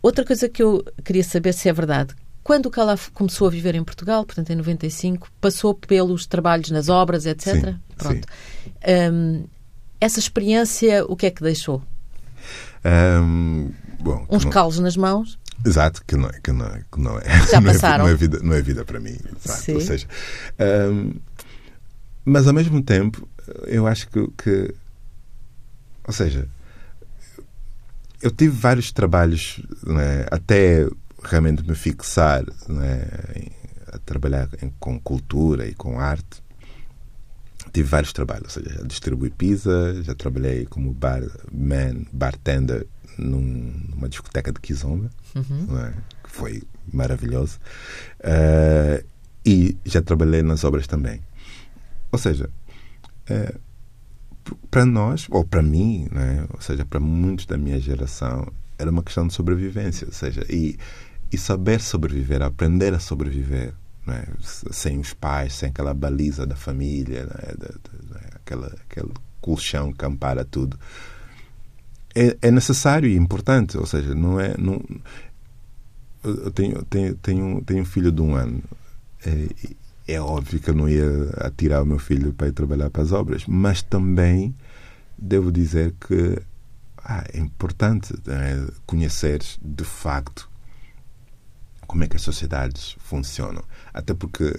[0.00, 2.14] outra coisa que eu queria saber se é verdade.
[2.42, 6.88] Quando o Calaf começou a viver em Portugal, portanto em 95, passou pelos trabalhos nas
[6.88, 7.54] obras, etc.
[7.56, 8.26] Sim, Pronto.
[9.12, 9.44] Hum,
[10.00, 11.82] essa experiência, o que é que deixou?
[12.82, 13.68] Ahm,
[14.00, 15.38] bom, Uns não- calos nas mãos?
[15.62, 16.40] Exato, que não é.
[16.42, 18.04] Que não é, que não é Já não é- passaram.
[18.06, 19.18] não, é vida, não é vida para mim.
[19.44, 19.60] Exato.
[19.62, 19.74] Sim.
[19.74, 20.06] Ou seja,
[20.58, 21.12] ahm,
[22.24, 23.28] mas ao mesmo tempo,
[23.66, 24.74] eu acho que, que.
[26.08, 26.48] Ou seja,
[28.22, 30.86] eu tive vários trabalhos não é, até
[31.22, 32.44] realmente me fixar
[32.82, 33.52] é, em-
[33.92, 36.42] a trabalhar em- com cultura e com arte.
[37.72, 42.86] Tive vários trabalhos, ou seja, já distribuí pizza, já trabalhei como barman, bartender
[43.18, 45.10] num- numa discoteca de Kizomba,
[45.68, 45.92] não é?
[46.24, 47.58] que foi maravilhoso.
[48.20, 49.04] Eh,
[49.44, 51.20] e já trabalhei nas obras também.
[52.10, 52.48] Ou seja,
[53.24, 53.54] p-
[54.70, 56.46] para nós, ou para mim, não é?
[56.52, 58.46] ou seja, para muitos da minha geração,
[58.78, 60.06] era uma questão de sobrevivência.
[60.06, 60.76] Ou seja, e,
[61.30, 63.74] e saber sobreviver, aprender a sobreviver,
[64.08, 64.26] é?
[64.40, 67.54] S- sem os pais, sem aquela baliza da família, não é?
[67.56, 68.20] Da-?
[68.34, 70.78] Aquela, aquele colchão que ampara tudo.
[72.14, 74.54] É, é necessário e importante, ou seja, não é.
[74.58, 74.82] Não,
[76.24, 78.62] eu tenho, tenho, tenho, tenho um filho de um ano.
[79.24, 79.48] É,
[80.14, 83.12] é óbvio que eu não ia atirar o meu filho para ir trabalhar para as
[83.12, 84.54] obras, mas também
[85.16, 86.40] devo dizer que
[86.98, 90.48] ah, é importante né, conhecer de facto
[91.86, 93.62] como é que as sociedades funcionam.
[93.92, 94.54] Até porque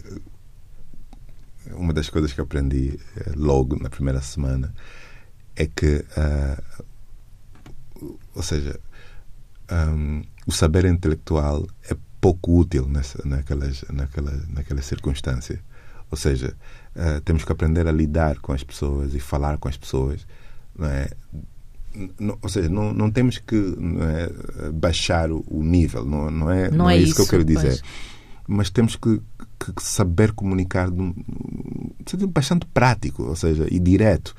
[1.72, 4.74] uma das coisas que aprendi eh, logo na primeira semana
[5.56, 6.62] é que, ah,
[8.36, 8.80] ou seja,
[9.72, 15.60] um, o saber intelectual é pouco útil nessa, naquelas, naquela, naquela circunstância.
[16.10, 16.56] Ou seja,
[16.96, 20.26] uh, temos que aprender a lidar com as pessoas e falar com as pessoas.
[20.78, 21.10] Não é?
[22.20, 24.30] Não- ou seja, não, não temos que não é,
[24.72, 27.80] baixar o, o nível, não, não, é, Não é isso que eu quero dizer.
[27.80, 27.84] pois.
[28.48, 29.22] Mas temos que,
[29.60, 31.14] que- que saber comunicar de um,
[32.18, 34.34] de um bastante prático, ou seja, e direto.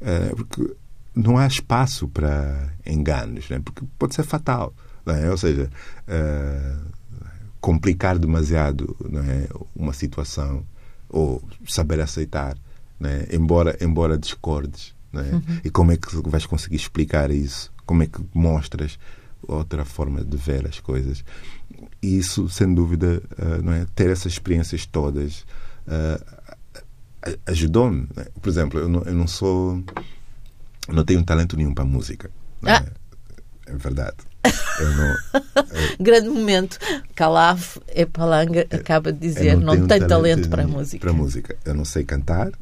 [0.00, 0.76] Uh, porque
[1.14, 3.60] não há espaço para enganos, né?
[3.64, 4.72] porque pode ser fatal.
[5.06, 5.30] Não é?
[5.30, 5.70] Ou seja,
[6.08, 6.94] uh,
[7.64, 8.94] complicar demasiado
[9.26, 9.48] é?
[9.74, 10.62] uma situação
[11.08, 12.58] ou saber aceitar,
[13.00, 13.26] né?
[13.32, 14.94] embora, embora discordes.
[15.10, 15.40] Né?
[15.64, 17.72] E como é que vais conseguir explicar isso?
[17.86, 18.98] Como é que mostras
[19.48, 21.24] outra forma de ver as coisas?
[22.02, 23.86] E isso, sem dúvida, uh, não é?
[23.94, 25.46] ter essas experiências todas
[25.86, 26.20] a-
[27.50, 28.06] ajudou-me.
[28.14, 28.26] né?
[28.42, 29.82] Por exemplo, eu não, eu não sou.
[30.88, 32.30] Não tenho talento nenhum para música.
[32.60, 32.76] não é?
[32.76, 32.92] Ah.
[33.66, 34.16] É verdade.
[34.44, 35.42] Não,
[36.00, 36.78] Grande momento.
[37.14, 41.00] Calaf é palanga, acaba de dizer, não, tenho tem talento para a música.
[41.00, 41.56] Para música.
[41.64, 42.52] Eu não sei cantar,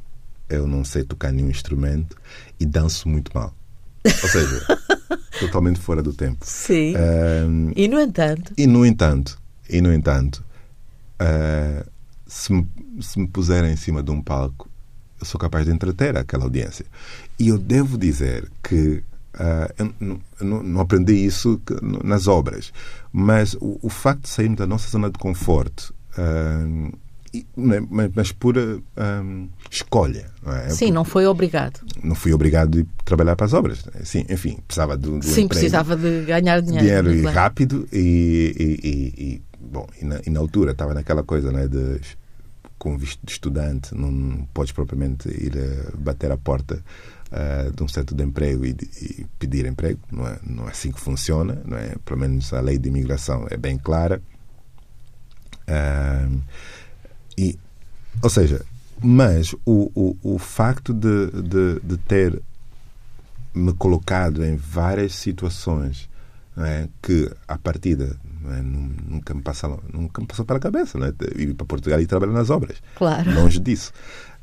[0.49, 2.17] eu não sei tocar nenhum instrumento
[2.61, 3.55] e danço muito mal.
[4.05, 4.67] Ou seja,
[5.41, 6.39] totalmente fora do tempo.
[6.43, 6.95] Sim.
[7.75, 10.45] E, no entanto, e no entanto, e no entanto,
[11.19, 11.85] ah,
[12.27, 12.67] se, me,
[13.01, 14.69] se me puserem em cima de um palco,
[15.21, 16.85] eu sou capaz de entreter aquela audiência.
[17.39, 21.61] E eu devo dizer que Uh, eu não, aprendi isso
[22.05, 22.71] nas obras,
[23.11, 26.93] mas o, o, facto de sairmos da nossa zona de conforto, uh,
[27.57, 30.31] mas, mas, por uh, escolha.
[30.45, 30.69] Não é?
[30.69, 31.81] Sim, não foi obrigado.
[32.05, 33.85] Não fui obrigado a trabalhar para as obras.
[34.05, 36.85] Sim, enfim, precisava de, de Sim, precisava de ganhar dinheiro.
[36.85, 41.23] Dinheiro e rápido e, e, e, e bom, e na, e na, altura estava naquela
[41.23, 42.01] coisa né, de
[42.79, 45.55] com visto de estudante, não podes propriamente ir
[45.97, 46.83] bater a porta
[47.33, 50.01] uh, de um centro de emprego e, e, pedir emprego.
[50.11, 51.61] Não é, não é assim que funciona.
[51.65, 51.95] Não é?
[52.05, 54.21] Pelo menos a lei de imigração é bem clara.
[55.63, 56.41] Uh,
[57.37, 57.59] e,
[58.23, 58.65] ou seja,
[59.03, 62.41] mas o, o, o facto de, de, de ter
[63.55, 66.09] me colocado em várias situações
[66.57, 66.89] é?
[67.01, 68.17] que, à partida,
[68.47, 68.63] é?
[68.63, 71.41] nunca, me passou, nunca me passou pela cabeça é?
[71.41, 72.83] ir para Portugal e trabalhar nas obras.
[72.97, 73.33] Claro.
[73.35, 73.93] Longe disso.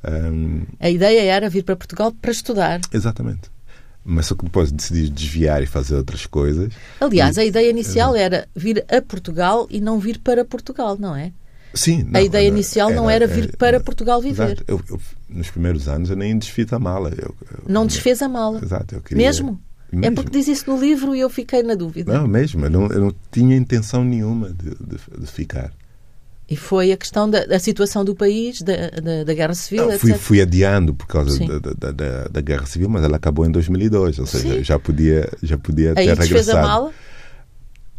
[0.03, 2.79] Um, a ideia era vir para Portugal para estudar.
[2.93, 3.51] Exatamente.
[4.03, 6.71] Mas só que depois decidi desviar e fazer outras coisas.
[7.01, 11.15] Aliás, e, a ideia inicial era vir a Portugal e não vir para Portugal, não
[11.15, 11.31] é?
[11.73, 12.03] Sim.
[12.03, 14.63] Não, a ideia era, inicial não era, vir para Portugal viver.
[14.67, 17.13] Eu, eu, nos primeiros anos eu nem desfiz a mala.
[17.15, 17.35] Eu,
[17.67, 18.59] não desfez a mala?
[18.63, 18.95] Exato.
[18.95, 19.61] Eu queria, mesmo?
[19.91, 20.05] mesmo?
[20.05, 22.11] É porque diz isso no livro e eu fiquei na dúvida.
[22.11, 22.65] Não, mesmo.
[22.65, 25.71] Eu não, não tinha intenção nenhuma de, de, de ficar.
[26.49, 29.99] E foi a questão da, da situação do país, da, da, da Guerra Civil, Não,
[29.99, 34.17] fui, fui, adiando por causa da, da, da, Guerra Civil, mas ela acabou em 2002,
[34.17, 34.63] ou seja, Sim.
[34.63, 36.23] já podia, já podia Aí ter regressado.
[36.23, 36.91] Aí desfez a mala?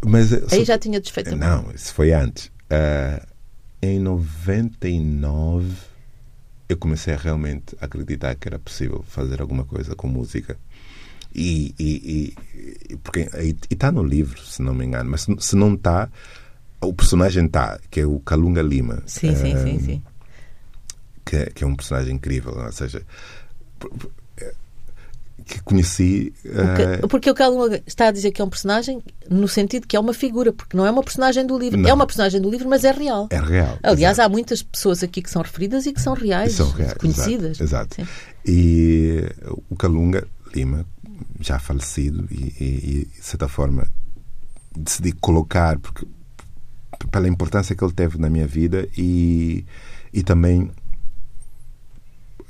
[0.05, 1.63] Mas, Aí só, já tinha desfeito a mala?
[1.63, 2.47] Não, isso foi antes.
[2.47, 3.25] Uh,
[3.81, 5.69] em 99
[6.69, 10.59] eu comecei a realmente acreditar que era possível fazer alguma coisa com música.
[11.33, 12.35] E, e,
[12.91, 13.29] e porque
[13.71, 16.09] está no livro, se não me engano, mas se não está,
[16.81, 19.03] o personagem está, que é o Calunga Lima.
[19.07, 20.03] Sim, sim, sim, sim.
[21.25, 23.05] Que, que, é um personagem incrível, ou seja,
[25.45, 26.33] que conheci.
[26.43, 27.09] Porque, uh...
[27.09, 30.14] porque o Calunga está a dizer que é um personagem no sentido que é uma
[30.14, 31.79] figura, porque não é uma personagem do livro.
[31.79, 31.90] Não.
[31.90, 33.29] É uma personagem do livro, mas é real.
[33.31, 33.79] É real.
[33.83, 34.27] Aliás, exato.
[34.27, 37.61] há muitas pessoas aqui que são referidas e que são reais, são reais conhecidas.
[37.61, 38.01] Exato.
[38.01, 38.14] exato.
[38.47, 39.25] E
[39.69, 40.87] o Calunga Lima,
[41.40, 43.87] já falecido, e, e, e de certa forma
[44.77, 46.07] decidi colocar, porque
[47.09, 49.65] pela importância que ele teve na minha vida e,
[50.13, 50.71] e também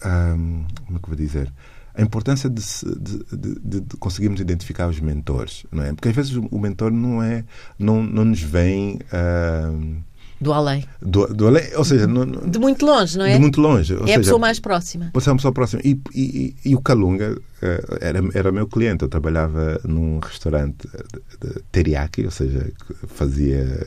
[0.04, 1.52] um, como é que eu vou dizer
[1.94, 2.62] a importância de,
[3.00, 7.22] de, de, de, conseguirmos identificar os mentores não é porque às vezes o mentor não
[7.22, 7.44] é
[7.78, 10.02] não, não nos vem um,
[10.40, 10.86] do além.
[11.02, 13.34] Do, do além, ou seja, não, de muito longe, não é?
[13.34, 13.92] De muito longe.
[13.92, 15.10] é seja, a pessoa mais próxima.
[15.12, 15.82] Pode ser uma pessoa próxima.
[15.84, 19.02] E, e, e o Calunga uh, era, era meu cliente.
[19.02, 22.72] Eu trabalhava num restaurante de, de teriyaki, ou seja,
[23.08, 23.86] fazia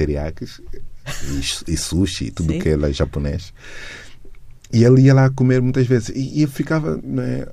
[0.00, 0.62] teriyakis
[1.66, 3.52] e, e sushi, tudo o que é japonês.
[4.72, 6.08] E ele ia lá comer muitas vezes.
[6.10, 7.46] E, e eu ficava né,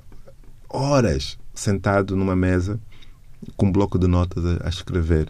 [0.68, 2.80] horas sentado numa mesa
[3.56, 5.28] com um bloco de notas a, a escrever.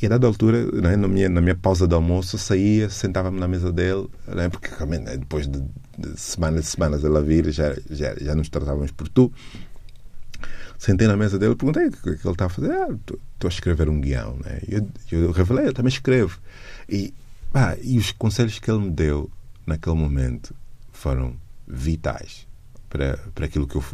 [0.00, 3.46] E a dada altura, né, na, minha, na minha pausa de almoço, saía, sentava-me na
[3.46, 5.62] mesa dele, né, porque né, depois de,
[5.96, 9.32] de, semanas e semanas ela vir, já, já, já nos tratávamos por tu.
[10.82, 12.72] Sentei na mesa dele e perguntei o que, é ele está a fazer.
[12.72, 14.36] Ah, estou a escrever um guião.
[14.44, 14.62] Né?
[14.66, 16.40] Eu, eu revelei, eu também escrevo.
[16.88, 17.14] E,
[17.54, 19.30] ah, e os conselhos que ele me deu
[19.64, 20.52] naquele momento
[20.90, 21.36] foram
[21.68, 22.48] vitais
[22.90, 23.84] para, para aquilo que eu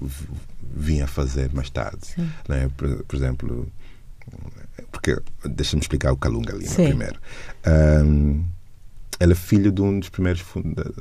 [0.74, 2.09] vim a fazer mais tarde.
[2.48, 2.70] Né?
[2.74, 3.70] Por, por exemplo,
[4.90, 6.87] porque deixa-me explicar o Calunga Lima Sim.
[6.87, 7.20] primeiro.
[8.03, 8.46] Um,
[9.20, 10.42] ele é filho de um dos primeiros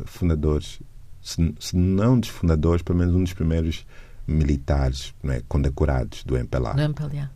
[0.03, 0.81] fundadores,
[1.23, 3.85] se, se não dos fundadores, pelo menos um dos primeiros
[4.27, 6.73] militares né, condecorados do MPLA.
[6.73, 7.31] Do MPLA.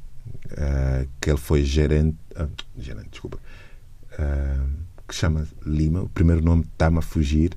[0.51, 3.37] Uh, que ele foi gerente, uh, gerente desculpa,
[4.19, 4.69] uh,
[5.07, 7.51] que chama Lima, o primeiro nome está-me a fugir,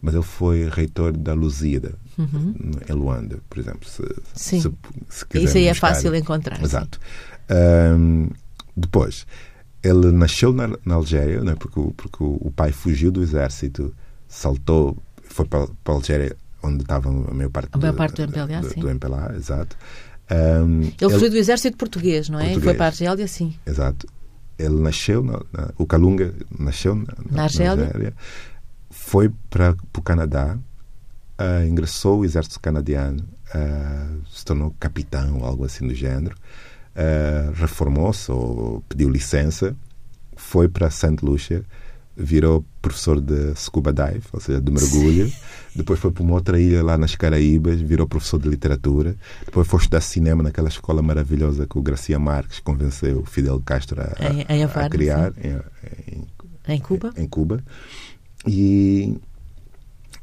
[0.00, 2.54] mas ele foi reitor da Lusíada, uhum.
[2.88, 3.88] em Luanda, por exemplo.
[3.88, 4.02] Se,
[4.34, 4.60] sim.
[4.60, 4.72] Se,
[5.08, 6.62] se Isso aí é fácil encontrar.
[6.62, 6.98] Exato.
[7.50, 8.28] Um,
[8.76, 9.26] depois,
[9.82, 13.94] ele nasceu na, na Algéria, né, porque, porque o, o, pai fugiu do exército,
[14.28, 18.22] saltou, foi para, para a Algéria, onde estava a maior parte, a maior parte do,
[18.22, 18.80] MPLA, do, sim.
[18.80, 19.76] do MPLA, exato.
[20.30, 22.44] Um, ele, ele fugiu do exército português, não é?
[22.44, 22.64] Português.
[22.64, 23.54] Foi para a Argélia, sim.
[23.66, 24.06] Exato.
[24.58, 27.76] Ele nasceu, na, na, o Calunga nasceu na, na Argélia.
[27.76, 28.14] na Argélia
[28.98, 30.58] foi para, para o Canadá,
[31.38, 36.34] uh, ingressou o exército canadiano, uh, se tornou capitão algo assim do género,
[36.94, 39.76] uh, reformou-se ou pediu licença,
[40.36, 41.16] foi para St.
[41.22, 41.64] Lucia,
[42.16, 45.28] virou professor de scuba dive, ou seja, de mergulho.
[45.28, 45.36] Sim.
[45.78, 49.14] Depois foi para uma outra ilha lá nas Caraíbas, virou professor de literatura.
[49.46, 54.32] Depois foi estudar cinema naquela escola maravilhosa que o Garcia Marques convenceu Fidel Castro a,
[54.32, 56.26] em, em a, a criar em,
[56.66, 57.12] em, Cuba.
[57.16, 57.62] Em, Cuba.
[58.44, 59.16] E,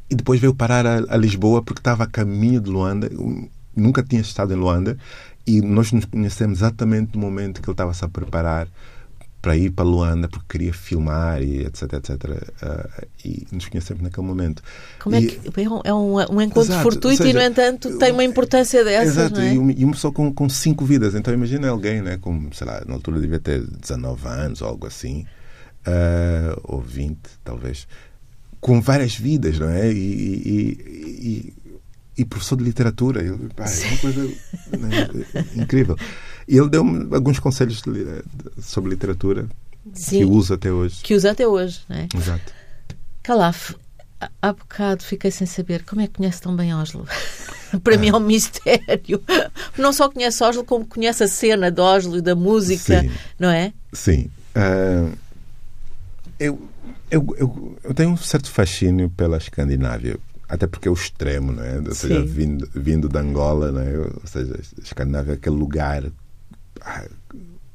[0.09, 3.09] e depois veio parar a, a Lisboa porque estava a caminho de Luanda.
[3.73, 4.97] nunca tinha estado em Luanda
[5.47, 8.67] e nós nos conhecemos exatamente no momento que ele estava-se a preparar
[9.45, 12.09] para ir para Luanda porque queria filmar e etc, etc.
[12.63, 14.63] Uh, e nos conhecemos naquele momento.
[14.97, 17.95] Como e, é que é um, é um encontro exato, fortuito seja, e, no entanto,
[17.99, 19.53] tem uma importância dessas, Exato, não é?
[19.53, 21.13] e uma pessoa com, com cinco vidas.
[21.13, 24.87] Então imagina alguém, né, com, sei lá, na altura devia ter 19 anos ou algo
[24.87, 25.27] assim,
[25.85, 27.87] uh, ou 20 talvez,
[28.59, 29.91] com várias vidas, não é?
[29.93, 31.53] E, e,
[32.17, 33.21] e professor de literatura.
[33.21, 35.09] Eu, pá, é uma coisa né,
[35.55, 35.95] incrível.
[36.47, 38.23] E ele deu-me alguns conselhos de,
[38.61, 39.47] sobre literatura
[39.93, 41.01] Sim, que uso até hoje.
[41.03, 42.07] Que usa até hoje, não é?
[42.15, 42.53] Exato.
[43.23, 43.75] Calaf,
[44.41, 47.07] há bocado fiquei sem saber como é que conhece tão bem Oslo.
[47.83, 47.97] Para ah.
[47.97, 49.21] mim é um mistério.
[49.77, 53.11] Não só conhece Oslo, como conhece a cena de Oslo e da música, Sim.
[53.39, 53.73] não é?
[53.91, 54.29] Sim.
[54.55, 55.17] Uh,
[56.39, 56.69] eu,
[57.09, 61.63] eu, eu, eu tenho um certo fascínio pela Escandinávia até porque é o extremo, não
[61.63, 61.79] é?
[61.79, 63.97] Ou seja, vindo, vindo de Angola, não é?
[63.97, 66.11] Ou seja, a Escandinávia é aquele lugar ah,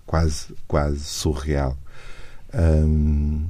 [0.06, 1.76] quase, quase surreal.
[2.52, 3.46] Um,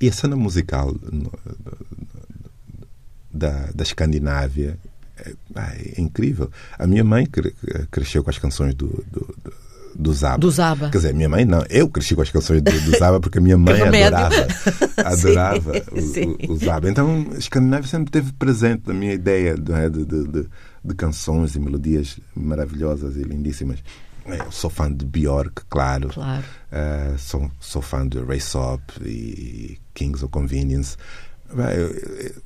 [0.00, 0.94] e a cena musical
[3.32, 4.78] da, da Escandinávia
[5.16, 6.50] é, é, incrível.
[6.78, 7.26] A minha mãe
[7.90, 9.52] cresceu com as canções do, do, do
[9.94, 10.38] do Zaba.
[10.38, 10.90] Do Zaba.
[10.90, 11.64] Quer dizer, minha mãe não.
[11.68, 14.46] Eu cresci com as canções do, do Zaba porque a minha mãe adorava.
[15.04, 16.88] adorava sim, o, o, o, Zaba.
[16.88, 20.46] Então, Escandinávia sempre teve presente na minha ideia de, de, de,
[20.84, 23.80] de canções e melodias maravilhosas e lindíssimas.
[24.36, 26.08] Eu sou fã de Bjork, claro.
[26.08, 26.44] claro.
[26.70, 30.96] Uh, sou, sou fã de Ray Sop e Kings of Convenience.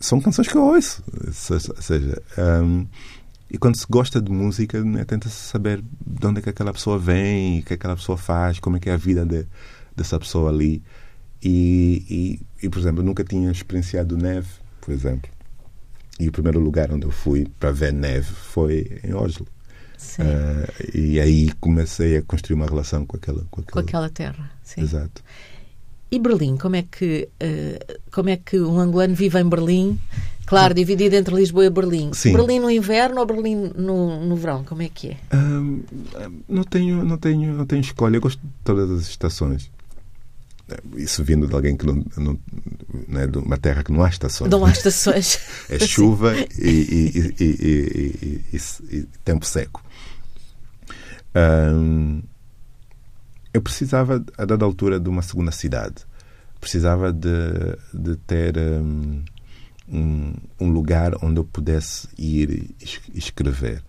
[0.01, 1.03] São canções que eu ouço.
[1.25, 2.87] Ou seja, um,
[3.51, 6.99] e quando se gosta de música, né, tenta-se saber de onde é que aquela pessoa
[6.99, 9.47] vem, o que é que aquela pessoa faz, como é que é a vida de,
[9.94, 10.83] dessa pessoa ali.
[11.42, 14.49] E, e, e, por exemplo, eu nunca tinha experienciado neve,
[14.81, 15.31] por exemplo.
[16.18, 19.47] E o primeiro lugar onde eu fui para ver neve foi em Oslo.
[20.19, 24.51] Uh, e aí comecei a construir uma relação com aquela, com aquela, com aquela terra.
[24.63, 24.83] Sim.
[24.83, 25.23] Exato.
[26.11, 29.99] E Berlim, como é que uh, como é que um angolano vive em Berlim?
[30.47, 32.13] Claro, dividido entre Lisboa e Berlim.
[32.13, 32.35] Sim.
[32.35, 34.63] Berlim no inverno ou Berlim no, no verão?
[34.63, 35.37] Como é que é?
[35.37, 35.83] Um,
[36.49, 38.17] não tenho não tenho não tenho escolha.
[38.17, 39.71] Eu gosto de todas as estações.
[40.97, 42.39] Isso vindo de alguém que não, não,
[43.09, 44.51] não é de uma terra que não há estações.
[44.51, 45.39] Não há estações.
[45.69, 48.61] é chuva e, e, e,
[48.91, 49.83] e, tempo seco.
[53.53, 56.05] Eu precisava, a dada altura, de uma segunda cidade.
[56.61, 57.29] Precisava de,
[57.93, 62.75] de ter um, um, lugar onde eu pudesse ir
[63.15, 63.83] escrever.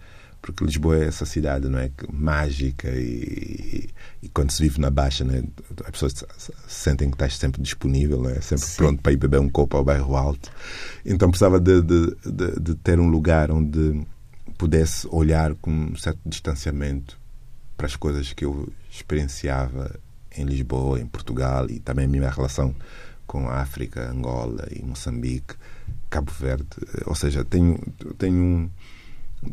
[0.46, 3.90] Porque Lisboa é essa cidade não é mágica e,
[4.22, 5.44] e quando se vive na Baixa né,
[5.84, 6.24] as pessoas
[6.68, 8.40] sentem que estás sempre disponível, é?
[8.42, 8.78] sempre Sim.
[8.78, 10.52] pronto para ir beber um copo ao bairro alto.
[11.04, 14.06] Então precisava de, de, de, de ter um lugar onde
[14.56, 17.20] pudesse olhar com um certo distanciamento
[17.76, 20.00] para as coisas que eu experienciava
[20.38, 22.76] em Lisboa, em Portugal e também a minha relação
[23.26, 25.56] com a África, Angola e Moçambique,
[26.08, 26.68] Cabo Verde.
[27.08, 27.80] Ou seja, tenho,
[28.20, 28.70] tenho, um,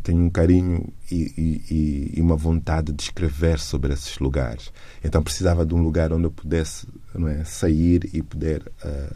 [0.02, 4.72] tenho um carinho e, e, e, uma vontade de escrever sobre esses lugares.
[5.04, 9.14] Então precisava de um lugar onde eu pudesse não é, sair e poder uh,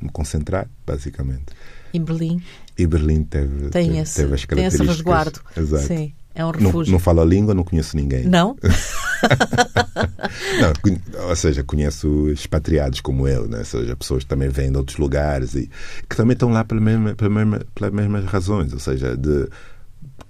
[0.00, 1.46] me concentrar, basicamente.
[1.92, 2.42] Em Berlim?
[2.76, 4.46] E Berlim teve, tem teve, esse, teve as características.
[4.46, 5.40] Tem esse resguardo.
[5.56, 5.86] Exato.
[5.86, 6.12] Sim.
[6.34, 6.92] É um refúgio.
[6.92, 8.24] Não, não falo a língua, não conheço ninguém.
[8.24, 8.56] Não?
[10.60, 13.58] não, ou seja, conheço expatriados como eu, né?
[13.58, 15.70] ou seja, pessoas que também vêm de outros lugares e
[16.08, 19.48] que também estão lá pela mesma, pela mesma, pelas mesmas razões, ou seja, de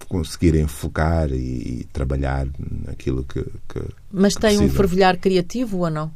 [0.09, 2.46] conseguirem focar e, e trabalhar
[2.87, 3.42] naquilo que.
[3.68, 4.66] que mas que tem precisam.
[4.66, 6.11] um fervilhar criativo ou não?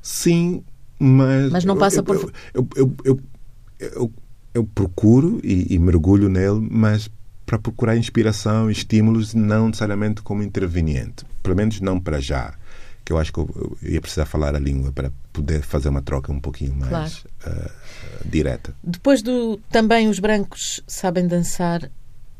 [0.00, 0.62] Sim,
[0.98, 1.52] mas.
[1.52, 2.32] Mas não passa eu, por.
[2.54, 3.20] Eu, eu, eu,
[3.78, 4.12] eu,
[4.54, 7.10] eu procuro e, e mergulho nele, mas
[7.44, 11.24] para procurar inspiração e estímulos, não necessariamente como interveniente.
[11.42, 12.54] Pelo menos não para já.
[13.04, 16.32] Que eu acho que eu ia precisar falar a língua para poder fazer uma troca
[16.32, 17.60] um pouquinho mais claro.
[17.60, 18.74] uh, direta.
[18.82, 21.88] Depois do Também os Brancos Sabem Dançar,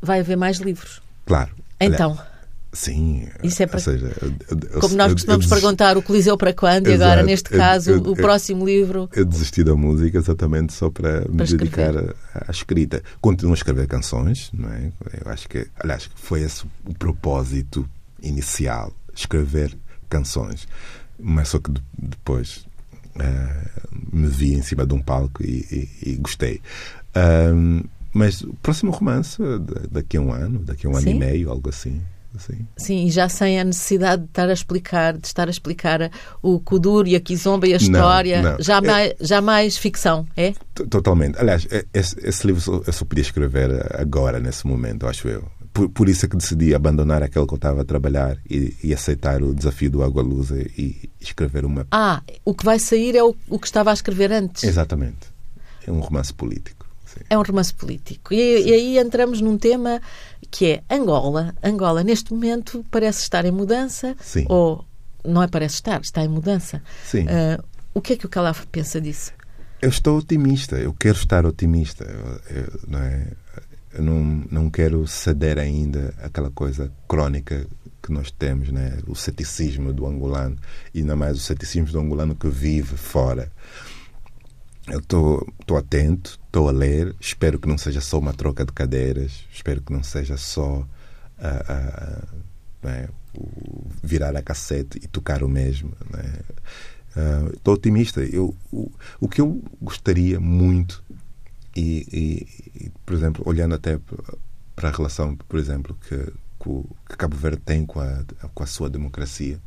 [0.07, 1.01] vai haver mais livros?
[1.25, 1.51] Claro.
[1.79, 2.11] Então.
[2.11, 2.37] Aliás,
[2.77, 3.27] Sim.
[3.43, 3.79] Isso é para...
[3.79, 7.49] seja, eu, Como nós costumamos eu, eu, perguntar o Coliseu para quando, e agora, neste
[7.49, 9.09] caso, o próximo livro.
[9.15, 12.13] Eu desisti da música exatamente só para, para me dedicar à,
[12.47, 13.01] à, escrita.
[13.19, 14.91] Continuo a escrever canções, não é?
[15.25, 17.89] Eu acho que, aliás, foi esse o propósito
[18.21, 19.75] inicial, escrever
[20.09, 20.67] canções.
[21.19, 22.67] Mas só que depois
[23.15, 25.65] uh, me vi em cima de um palco e,
[26.03, 26.61] e, e gostei.
[27.15, 27.81] Um,
[28.13, 29.37] mas o próximo romance,
[29.91, 30.99] daqui a um ano, daqui a um Sim.
[30.99, 32.01] ano e meio, algo assim.
[32.37, 32.67] Sim.
[32.75, 36.59] Sim, e já sem a necessidade de estar a explicar, de estar a explicar o
[36.59, 38.61] Kudur e a Kizomba e a história, não, não.
[38.61, 40.53] Já, é, mais, já mais ficção, é?
[40.89, 41.39] Totalmente.
[41.39, 45.43] Aliás, é, esse, esse livro eu só podia escrever agora, nesse momento, acho eu.
[45.73, 48.93] por, por, isso é que decidi abandonar aquele que eu estava a trabalhar e, e
[48.93, 51.87] aceitar o desafio do Água Lusa e escrever uma.
[51.91, 54.63] Ah, o que vai sair é o, o que estava a escrever antes.
[54.63, 55.35] Exatamente.
[55.85, 56.76] É um romance político.
[57.17, 57.23] Sim.
[57.29, 58.33] É um romance político.
[58.33, 60.01] E, e, aí entramos num tema
[60.49, 61.53] que é Angola.
[61.63, 64.15] Angola, neste momento, parece estar em mudança.
[64.21, 64.45] Sim.
[64.49, 64.85] Ou
[65.25, 66.81] não é parece estar, está em mudança.
[67.05, 67.25] Sim.
[67.25, 67.63] Uh,
[67.93, 69.31] o que é que o Calaf pensa disso?
[69.81, 72.03] Eu estou otimista, eu quero estar otimista.
[72.03, 73.27] Eu, eu, não é?
[73.93, 77.65] eu não, não quero ceder ainda àquela coisa crónica
[78.01, 78.99] que nós temos, né?
[79.07, 80.57] o ceticismo do angolano,
[80.93, 83.51] e ainda mais o ceticismo do angolano que vive fora.
[84.87, 89.45] Eu estou atento, estou a ler, espero que não seja só uma troca de cadeiras,
[89.51, 90.85] espero que não seja só uh,
[91.43, 92.27] uh,
[92.81, 93.09] né?
[94.01, 95.91] virar a cassete e tocar o mesmo.
[96.09, 96.39] Né?
[97.53, 98.21] Estou uh, otimista.
[98.21, 101.03] Eu, o, o que eu gostaria muito,
[101.75, 103.99] e, e, e, por exemplo, olhando até
[104.73, 106.33] para a relação, por exemplo, que,
[107.09, 108.23] que Cabo Verde tem com a,
[108.53, 109.59] com a sua democracia,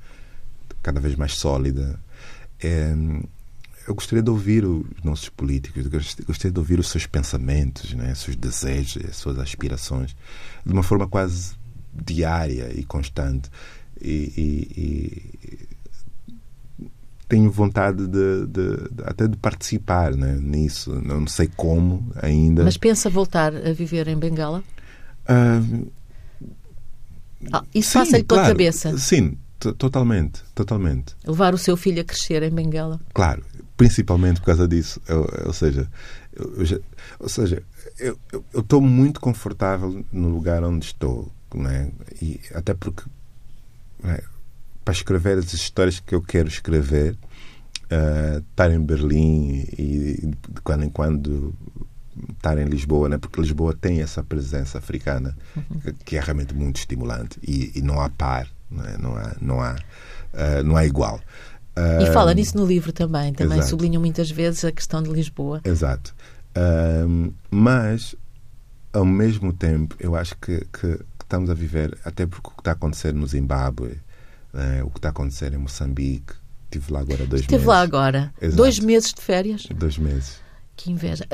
[0.82, 2.00] cada vez mais sólida,
[2.58, 2.94] é,
[3.90, 5.84] eu gostaria de ouvir os nossos políticos,
[6.24, 10.14] gostaria de ouvir os seus pensamentos, né, os seus desejos, as suas aspirações,
[10.64, 11.54] de uma forma quase
[11.92, 13.50] diária e constante.
[14.00, 15.68] E, e, e
[17.28, 20.94] tenho vontade de, de, de, até de participar né, nisso.
[21.04, 22.62] Não sei como ainda.
[22.62, 24.62] Mas pensa voltar a viver em Bengala?
[25.28, 25.90] Uh,
[27.52, 28.96] ah, isso passa-lhe pela claro, cabeça?
[28.98, 31.16] Sim, totalmente, totalmente.
[31.26, 33.00] Levar o seu filho a crescer em Bengala?
[33.12, 33.44] Claro,
[33.80, 35.00] principalmente por causa disso.
[35.08, 35.90] Eu, ou seja,
[36.34, 36.78] eu, eu já,
[37.18, 37.62] ou seja,
[37.98, 38.18] eu
[38.54, 41.90] estou muito confortável no lugar onde estou, né?
[42.20, 43.04] e até porque
[44.02, 44.18] né,
[44.84, 47.16] para escrever as histórias que eu quero escrever,
[47.90, 51.54] uh, estar em Berlim e de quando em quando
[52.34, 53.16] estar em Lisboa, né?
[53.16, 55.80] porque Lisboa tem essa presença africana uhum.
[56.04, 58.98] que é realmente muito estimulante e, e não há par, não, é?
[58.98, 59.72] não há, não há,
[60.34, 61.18] uh, não há igual.
[61.76, 63.32] E fala nisso no livro também.
[63.32, 63.70] Também exato.
[63.70, 65.60] sublinham muitas vezes a questão de Lisboa.
[65.64, 66.14] Exato.
[66.56, 68.14] Um, mas,
[68.92, 72.72] ao mesmo tempo, eu acho que, que, estamos a viver, até porque o que está
[72.72, 73.98] a acontecer no Zimbábue,
[74.52, 77.66] né, o que está a acontecer em Moçambique, estive lá agora dois Estive meses.
[77.66, 78.34] lá agora.
[78.40, 78.56] Exato.
[78.56, 79.66] Dois meses de férias?
[79.74, 80.40] Dois meses.
[80.76, 81.24] Que inveja.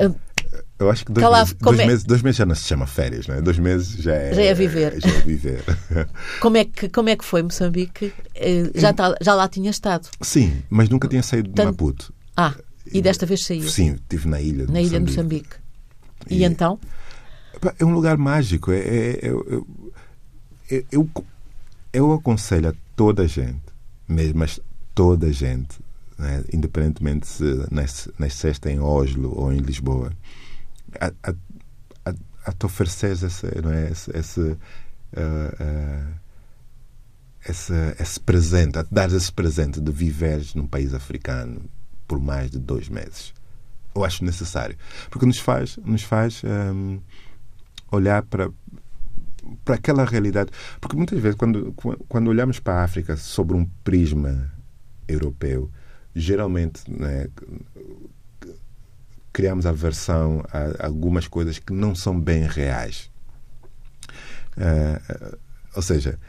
[0.79, 1.85] Eu acho que dois, meses, dois, é...
[1.85, 3.41] meses, dois meses já não se chama férias, né?
[3.41, 4.99] Dois meses já é, já é viver.
[5.01, 5.63] Já é viver.
[6.39, 8.13] como, é que, como é que foi Moçambique?
[8.35, 10.07] Eh, já, tá, já lá tinha estado?
[10.21, 12.13] Sim, mas nunca tinha saído de Maputo.
[12.35, 12.53] Ah,
[12.91, 13.67] e desta vez saiu?
[13.67, 14.87] Sim, estive na ilha de Na Moçambique.
[14.87, 15.55] ilha de Moçambique.
[16.29, 16.79] E, e então?
[17.79, 18.71] É um lugar mágico.
[18.71, 19.31] É, é,
[20.69, 21.09] é, é eu,
[21.91, 23.61] eu aconselho a toda a gente,
[24.07, 24.59] mesmo mas
[24.93, 25.79] toda a gente,
[26.17, 26.43] né?
[26.51, 27.43] independentemente se
[28.17, 30.11] nasceste em Oslo ou em Lisboa,
[30.99, 31.33] a, a,
[32.05, 32.13] a,
[32.45, 33.91] a te ofereceres esse, não é?
[33.91, 36.13] esse, esse, uh, uh,
[37.47, 41.61] esse, esse presente, a te dar esse presente de viveres num país africano
[42.07, 43.33] por mais de dois meses.
[43.93, 44.77] Eu acho necessário.
[45.09, 46.99] Porque nos faz, nos faz um,
[47.91, 48.49] olhar para,
[49.65, 50.51] para aquela realidade.
[50.79, 51.73] Porque muitas vezes, quando,
[52.07, 54.51] quando olhamos para a África sobre um prisma
[55.07, 55.71] europeu,
[56.19, 57.27] geralmente né,
[59.31, 63.09] criamos aversão a algumas coisas que não são bem reais.
[64.57, 65.37] Uh,
[65.75, 66.19] ou seja,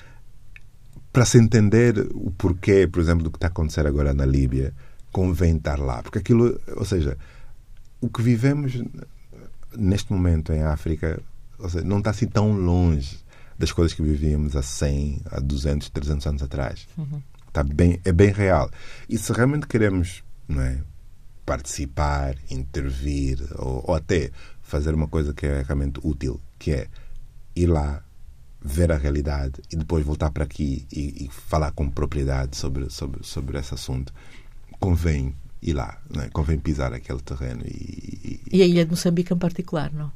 [1.13, 4.75] para se entender o porquê, por exemplo, do que está a acontecer agora na Líbia,
[5.11, 6.03] convém estar lá.
[6.03, 7.17] Porque aquilo, ou seja,
[8.01, 8.83] o que vivemos
[9.75, 11.21] neste momento em África
[11.69, 13.19] seja, não está assim tão longe
[13.59, 16.87] das coisas que vivíamos há 100, há 200, 300 anos atrás.
[16.97, 17.21] Uhum.
[17.59, 18.71] Está bem, é bem real.
[19.09, 20.79] E se realmente queremos não é,
[21.45, 24.31] participar, intervir ou, ou até
[24.63, 26.87] fazer uma coisa que é realmente útil, que é
[27.57, 28.01] ir lá,
[28.63, 33.27] ver a realidade e depois voltar para aqui e, e, falar com propriedade sobre, sobre,
[33.27, 34.13] sobre esse assunto,
[34.79, 36.29] convém ir lá, é?
[36.29, 37.63] convém pisar aquele terreno.
[37.65, 38.57] E, e...
[38.59, 40.13] e a ilha de Moçambique em particular, não?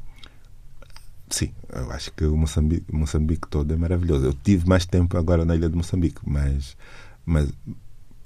[1.28, 4.26] Sim, eu acho que o Moçambique, Moçambique todo é maravilhoso.
[4.26, 6.76] Eu tive mais tempo agora na ilha de Moçambique, mas,
[7.25, 7.49] mas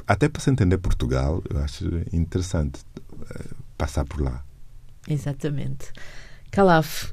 [0.07, 2.81] até para se entender Portugal, eu acho interessante
[3.31, 3.45] eh,
[3.77, 4.45] passar por lá.
[5.09, 5.93] Exatamente.
[6.51, 7.13] Calaf,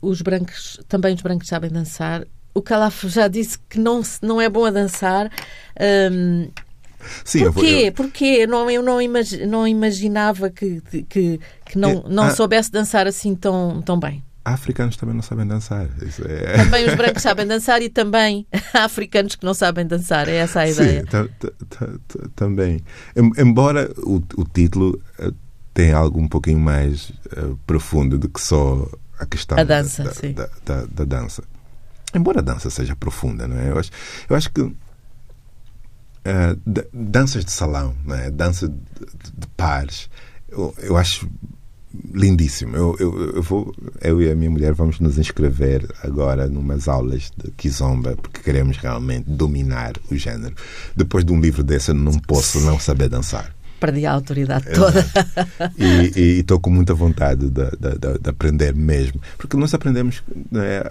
[0.00, 2.26] os brancos, também os brancos sabem dançar.
[2.54, 5.30] O Calaf já disse que não, não é bom a dançar.
[6.10, 6.50] Um,
[7.24, 7.84] Sim, Porquê?
[7.86, 7.92] Eu.
[7.92, 8.46] Porquê?
[8.46, 13.06] Não, eu não, imagi, não imaginava que, que, que não, é, não ah, soubesse dançar
[13.06, 15.88] assim tão, tão bem africanos também não sabem dançar.
[16.26, 16.56] É...
[16.64, 20.28] Também os brancos sabem dançar e também há africanos que não sabem dançar.
[20.28, 21.04] É essa a ideia.
[21.10, 22.80] Sim, também.
[23.38, 25.30] Embora o, o título eh,
[25.72, 28.88] tenha algo um pouquinho mais uh, profundo do que só
[29.18, 30.32] a questão a dança, da.
[30.32, 31.44] Da, da, da, dança.
[32.14, 33.70] embora a dança seja profunda, não é?
[33.70, 33.90] Eu acho,
[34.28, 34.72] eu acho que
[36.24, 36.54] Uh,
[36.92, 38.30] danças de salão, é?
[38.30, 40.08] dança de, de pares,
[40.48, 41.28] eu, eu, acho
[42.12, 42.76] lindíssimo.
[42.76, 47.32] Eu, eu, eu, vou, eu e a minha mulher vamos nos inscrever agora numas aulas
[47.36, 50.54] de Kizomba porque queremos realmente dominar o género.
[50.96, 53.54] Depois de um livro desse, eu não posso não saber dançar.
[53.80, 55.04] Perdi a autoridade toda.
[56.16, 59.20] e estou com muita vontade de, de, de, de, aprender mesmo.
[59.36, 60.22] Porque nós aprendemos.
[60.50, 60.82] Né,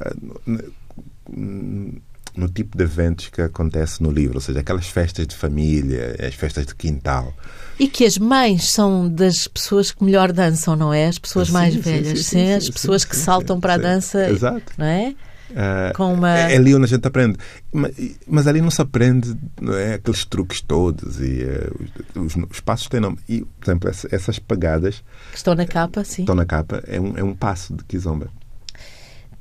[2.36, 6.36] no tipo de eventos que acontece no livro, ou seja, aquelas festas de família, as
[6.36, 7.34] festas de quintal.
[7.80, 11.08] E que as mães são das pessoas que melhor dançam, não é?
[11.08, 14.30] As pessoas sim, mais sim, velhas, sim, sim, as pessoas que saltam para a dança,
[14.30, 14.74] Exato.
[14.78, 15.16] não é?
[15.52, 16.38] Uh, Com uma...
[16.38, 17.38] É, é ali onde a gente aprende.
[17.74, 17.94] Mas,
[18.28, 22.88] mas ali não se aprende não é, aqueles truques todos e uh, os, os, passos
[22.88, 23.18] têm nome.
[23.28, 26.22] E, por exemplo, essas, essas pegadas que estão na capa, sim.
[26.22, 28.30] Estão na capa, é um, é um passo de Kizomba.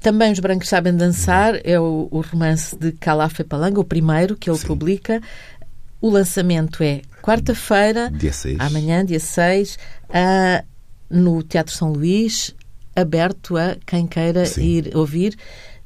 [0.00, 4.48] Também Os Brancos Sabem Dançar é o, o romance de Calafé Palanga, o primeiro que
[4.48, 4.66] ele Sim.
[4.66, 5.20] publica.
[6.00, 8.58] O lançamento é quarta-feira, dia 6.
[8.58, 9.76] amanhã, dia 6,
[10.08, 10.66] uh,
[11.10, 12.54] no Teatro São Luís,
[12.96, 14.62] aberto a quem queira Sim.
[14.62, 15.36] ir ouvir.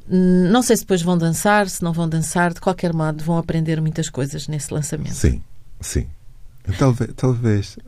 [0.09, 3.81] Não sei se depois vão dançar, se não vão dançar, de qualquer modo vão aprender
[3.81, 5.15] muitas coisas nesse lançamento.
[5.15, 5.43] Sim,
[5.81, 6.07] sim.
[6.79, 7.79] Talvez, talvez.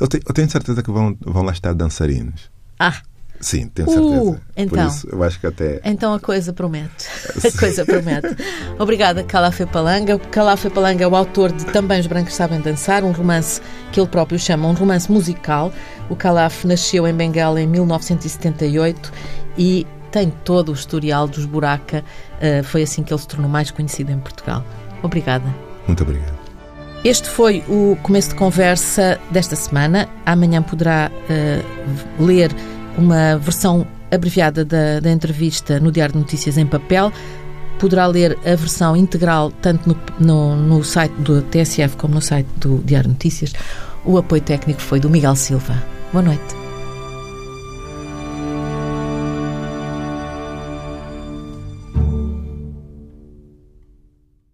[0.00, 2.50] Eu tenho, eu tenho certeza que vão, vão lá estar dançarinos.
[2.78, 3.00] Ah!
[3.40, 4.22] Sim, tenho certeza.
[4.22, 5.80] Uh, então, isso, eu acho que até.
[5.84, 7.06] Então a coisa promete.
[7.44, 8.28] a coisa promete.
[8.78, 10.18] Obrigada, Calafé Palanga.
[10.18, 13.60] Calafé Palanga é o autor de Também os Brancos Sabem Dançar, um romance
[13.92, 15.72] que ele próprio chama um romance musical.
[16.08, 19.12] O Calaf nasceu em Bengala em 1978
[19.58, 22.04] e tem todo o historial dos Buraca.
[22.36, 24.64] Uh, foi assim que ele se tornou mais conhecido em Portugal.
[25.02, 25.44] Obrigada.
[25.86, 26.36] Muito obrigado.
[27.04, 30.08] Este foi o começo de conversa desta semana.
[30.24, 32.50] Amanhã poderá uh, ler
[32.96, 37.12] uma versão abreviada da, da entrevista no Diário de Notícias em papel.
[37.78, 42.48] Poderá ler a versão integral tanto no, no, no site do TSF como no site
[42.56, 43.52] do Diário de Notícias.
[44.04, 45.74] O apoio técnico foi do Miguel Silva.
[46.12, 46.65] Boa noite.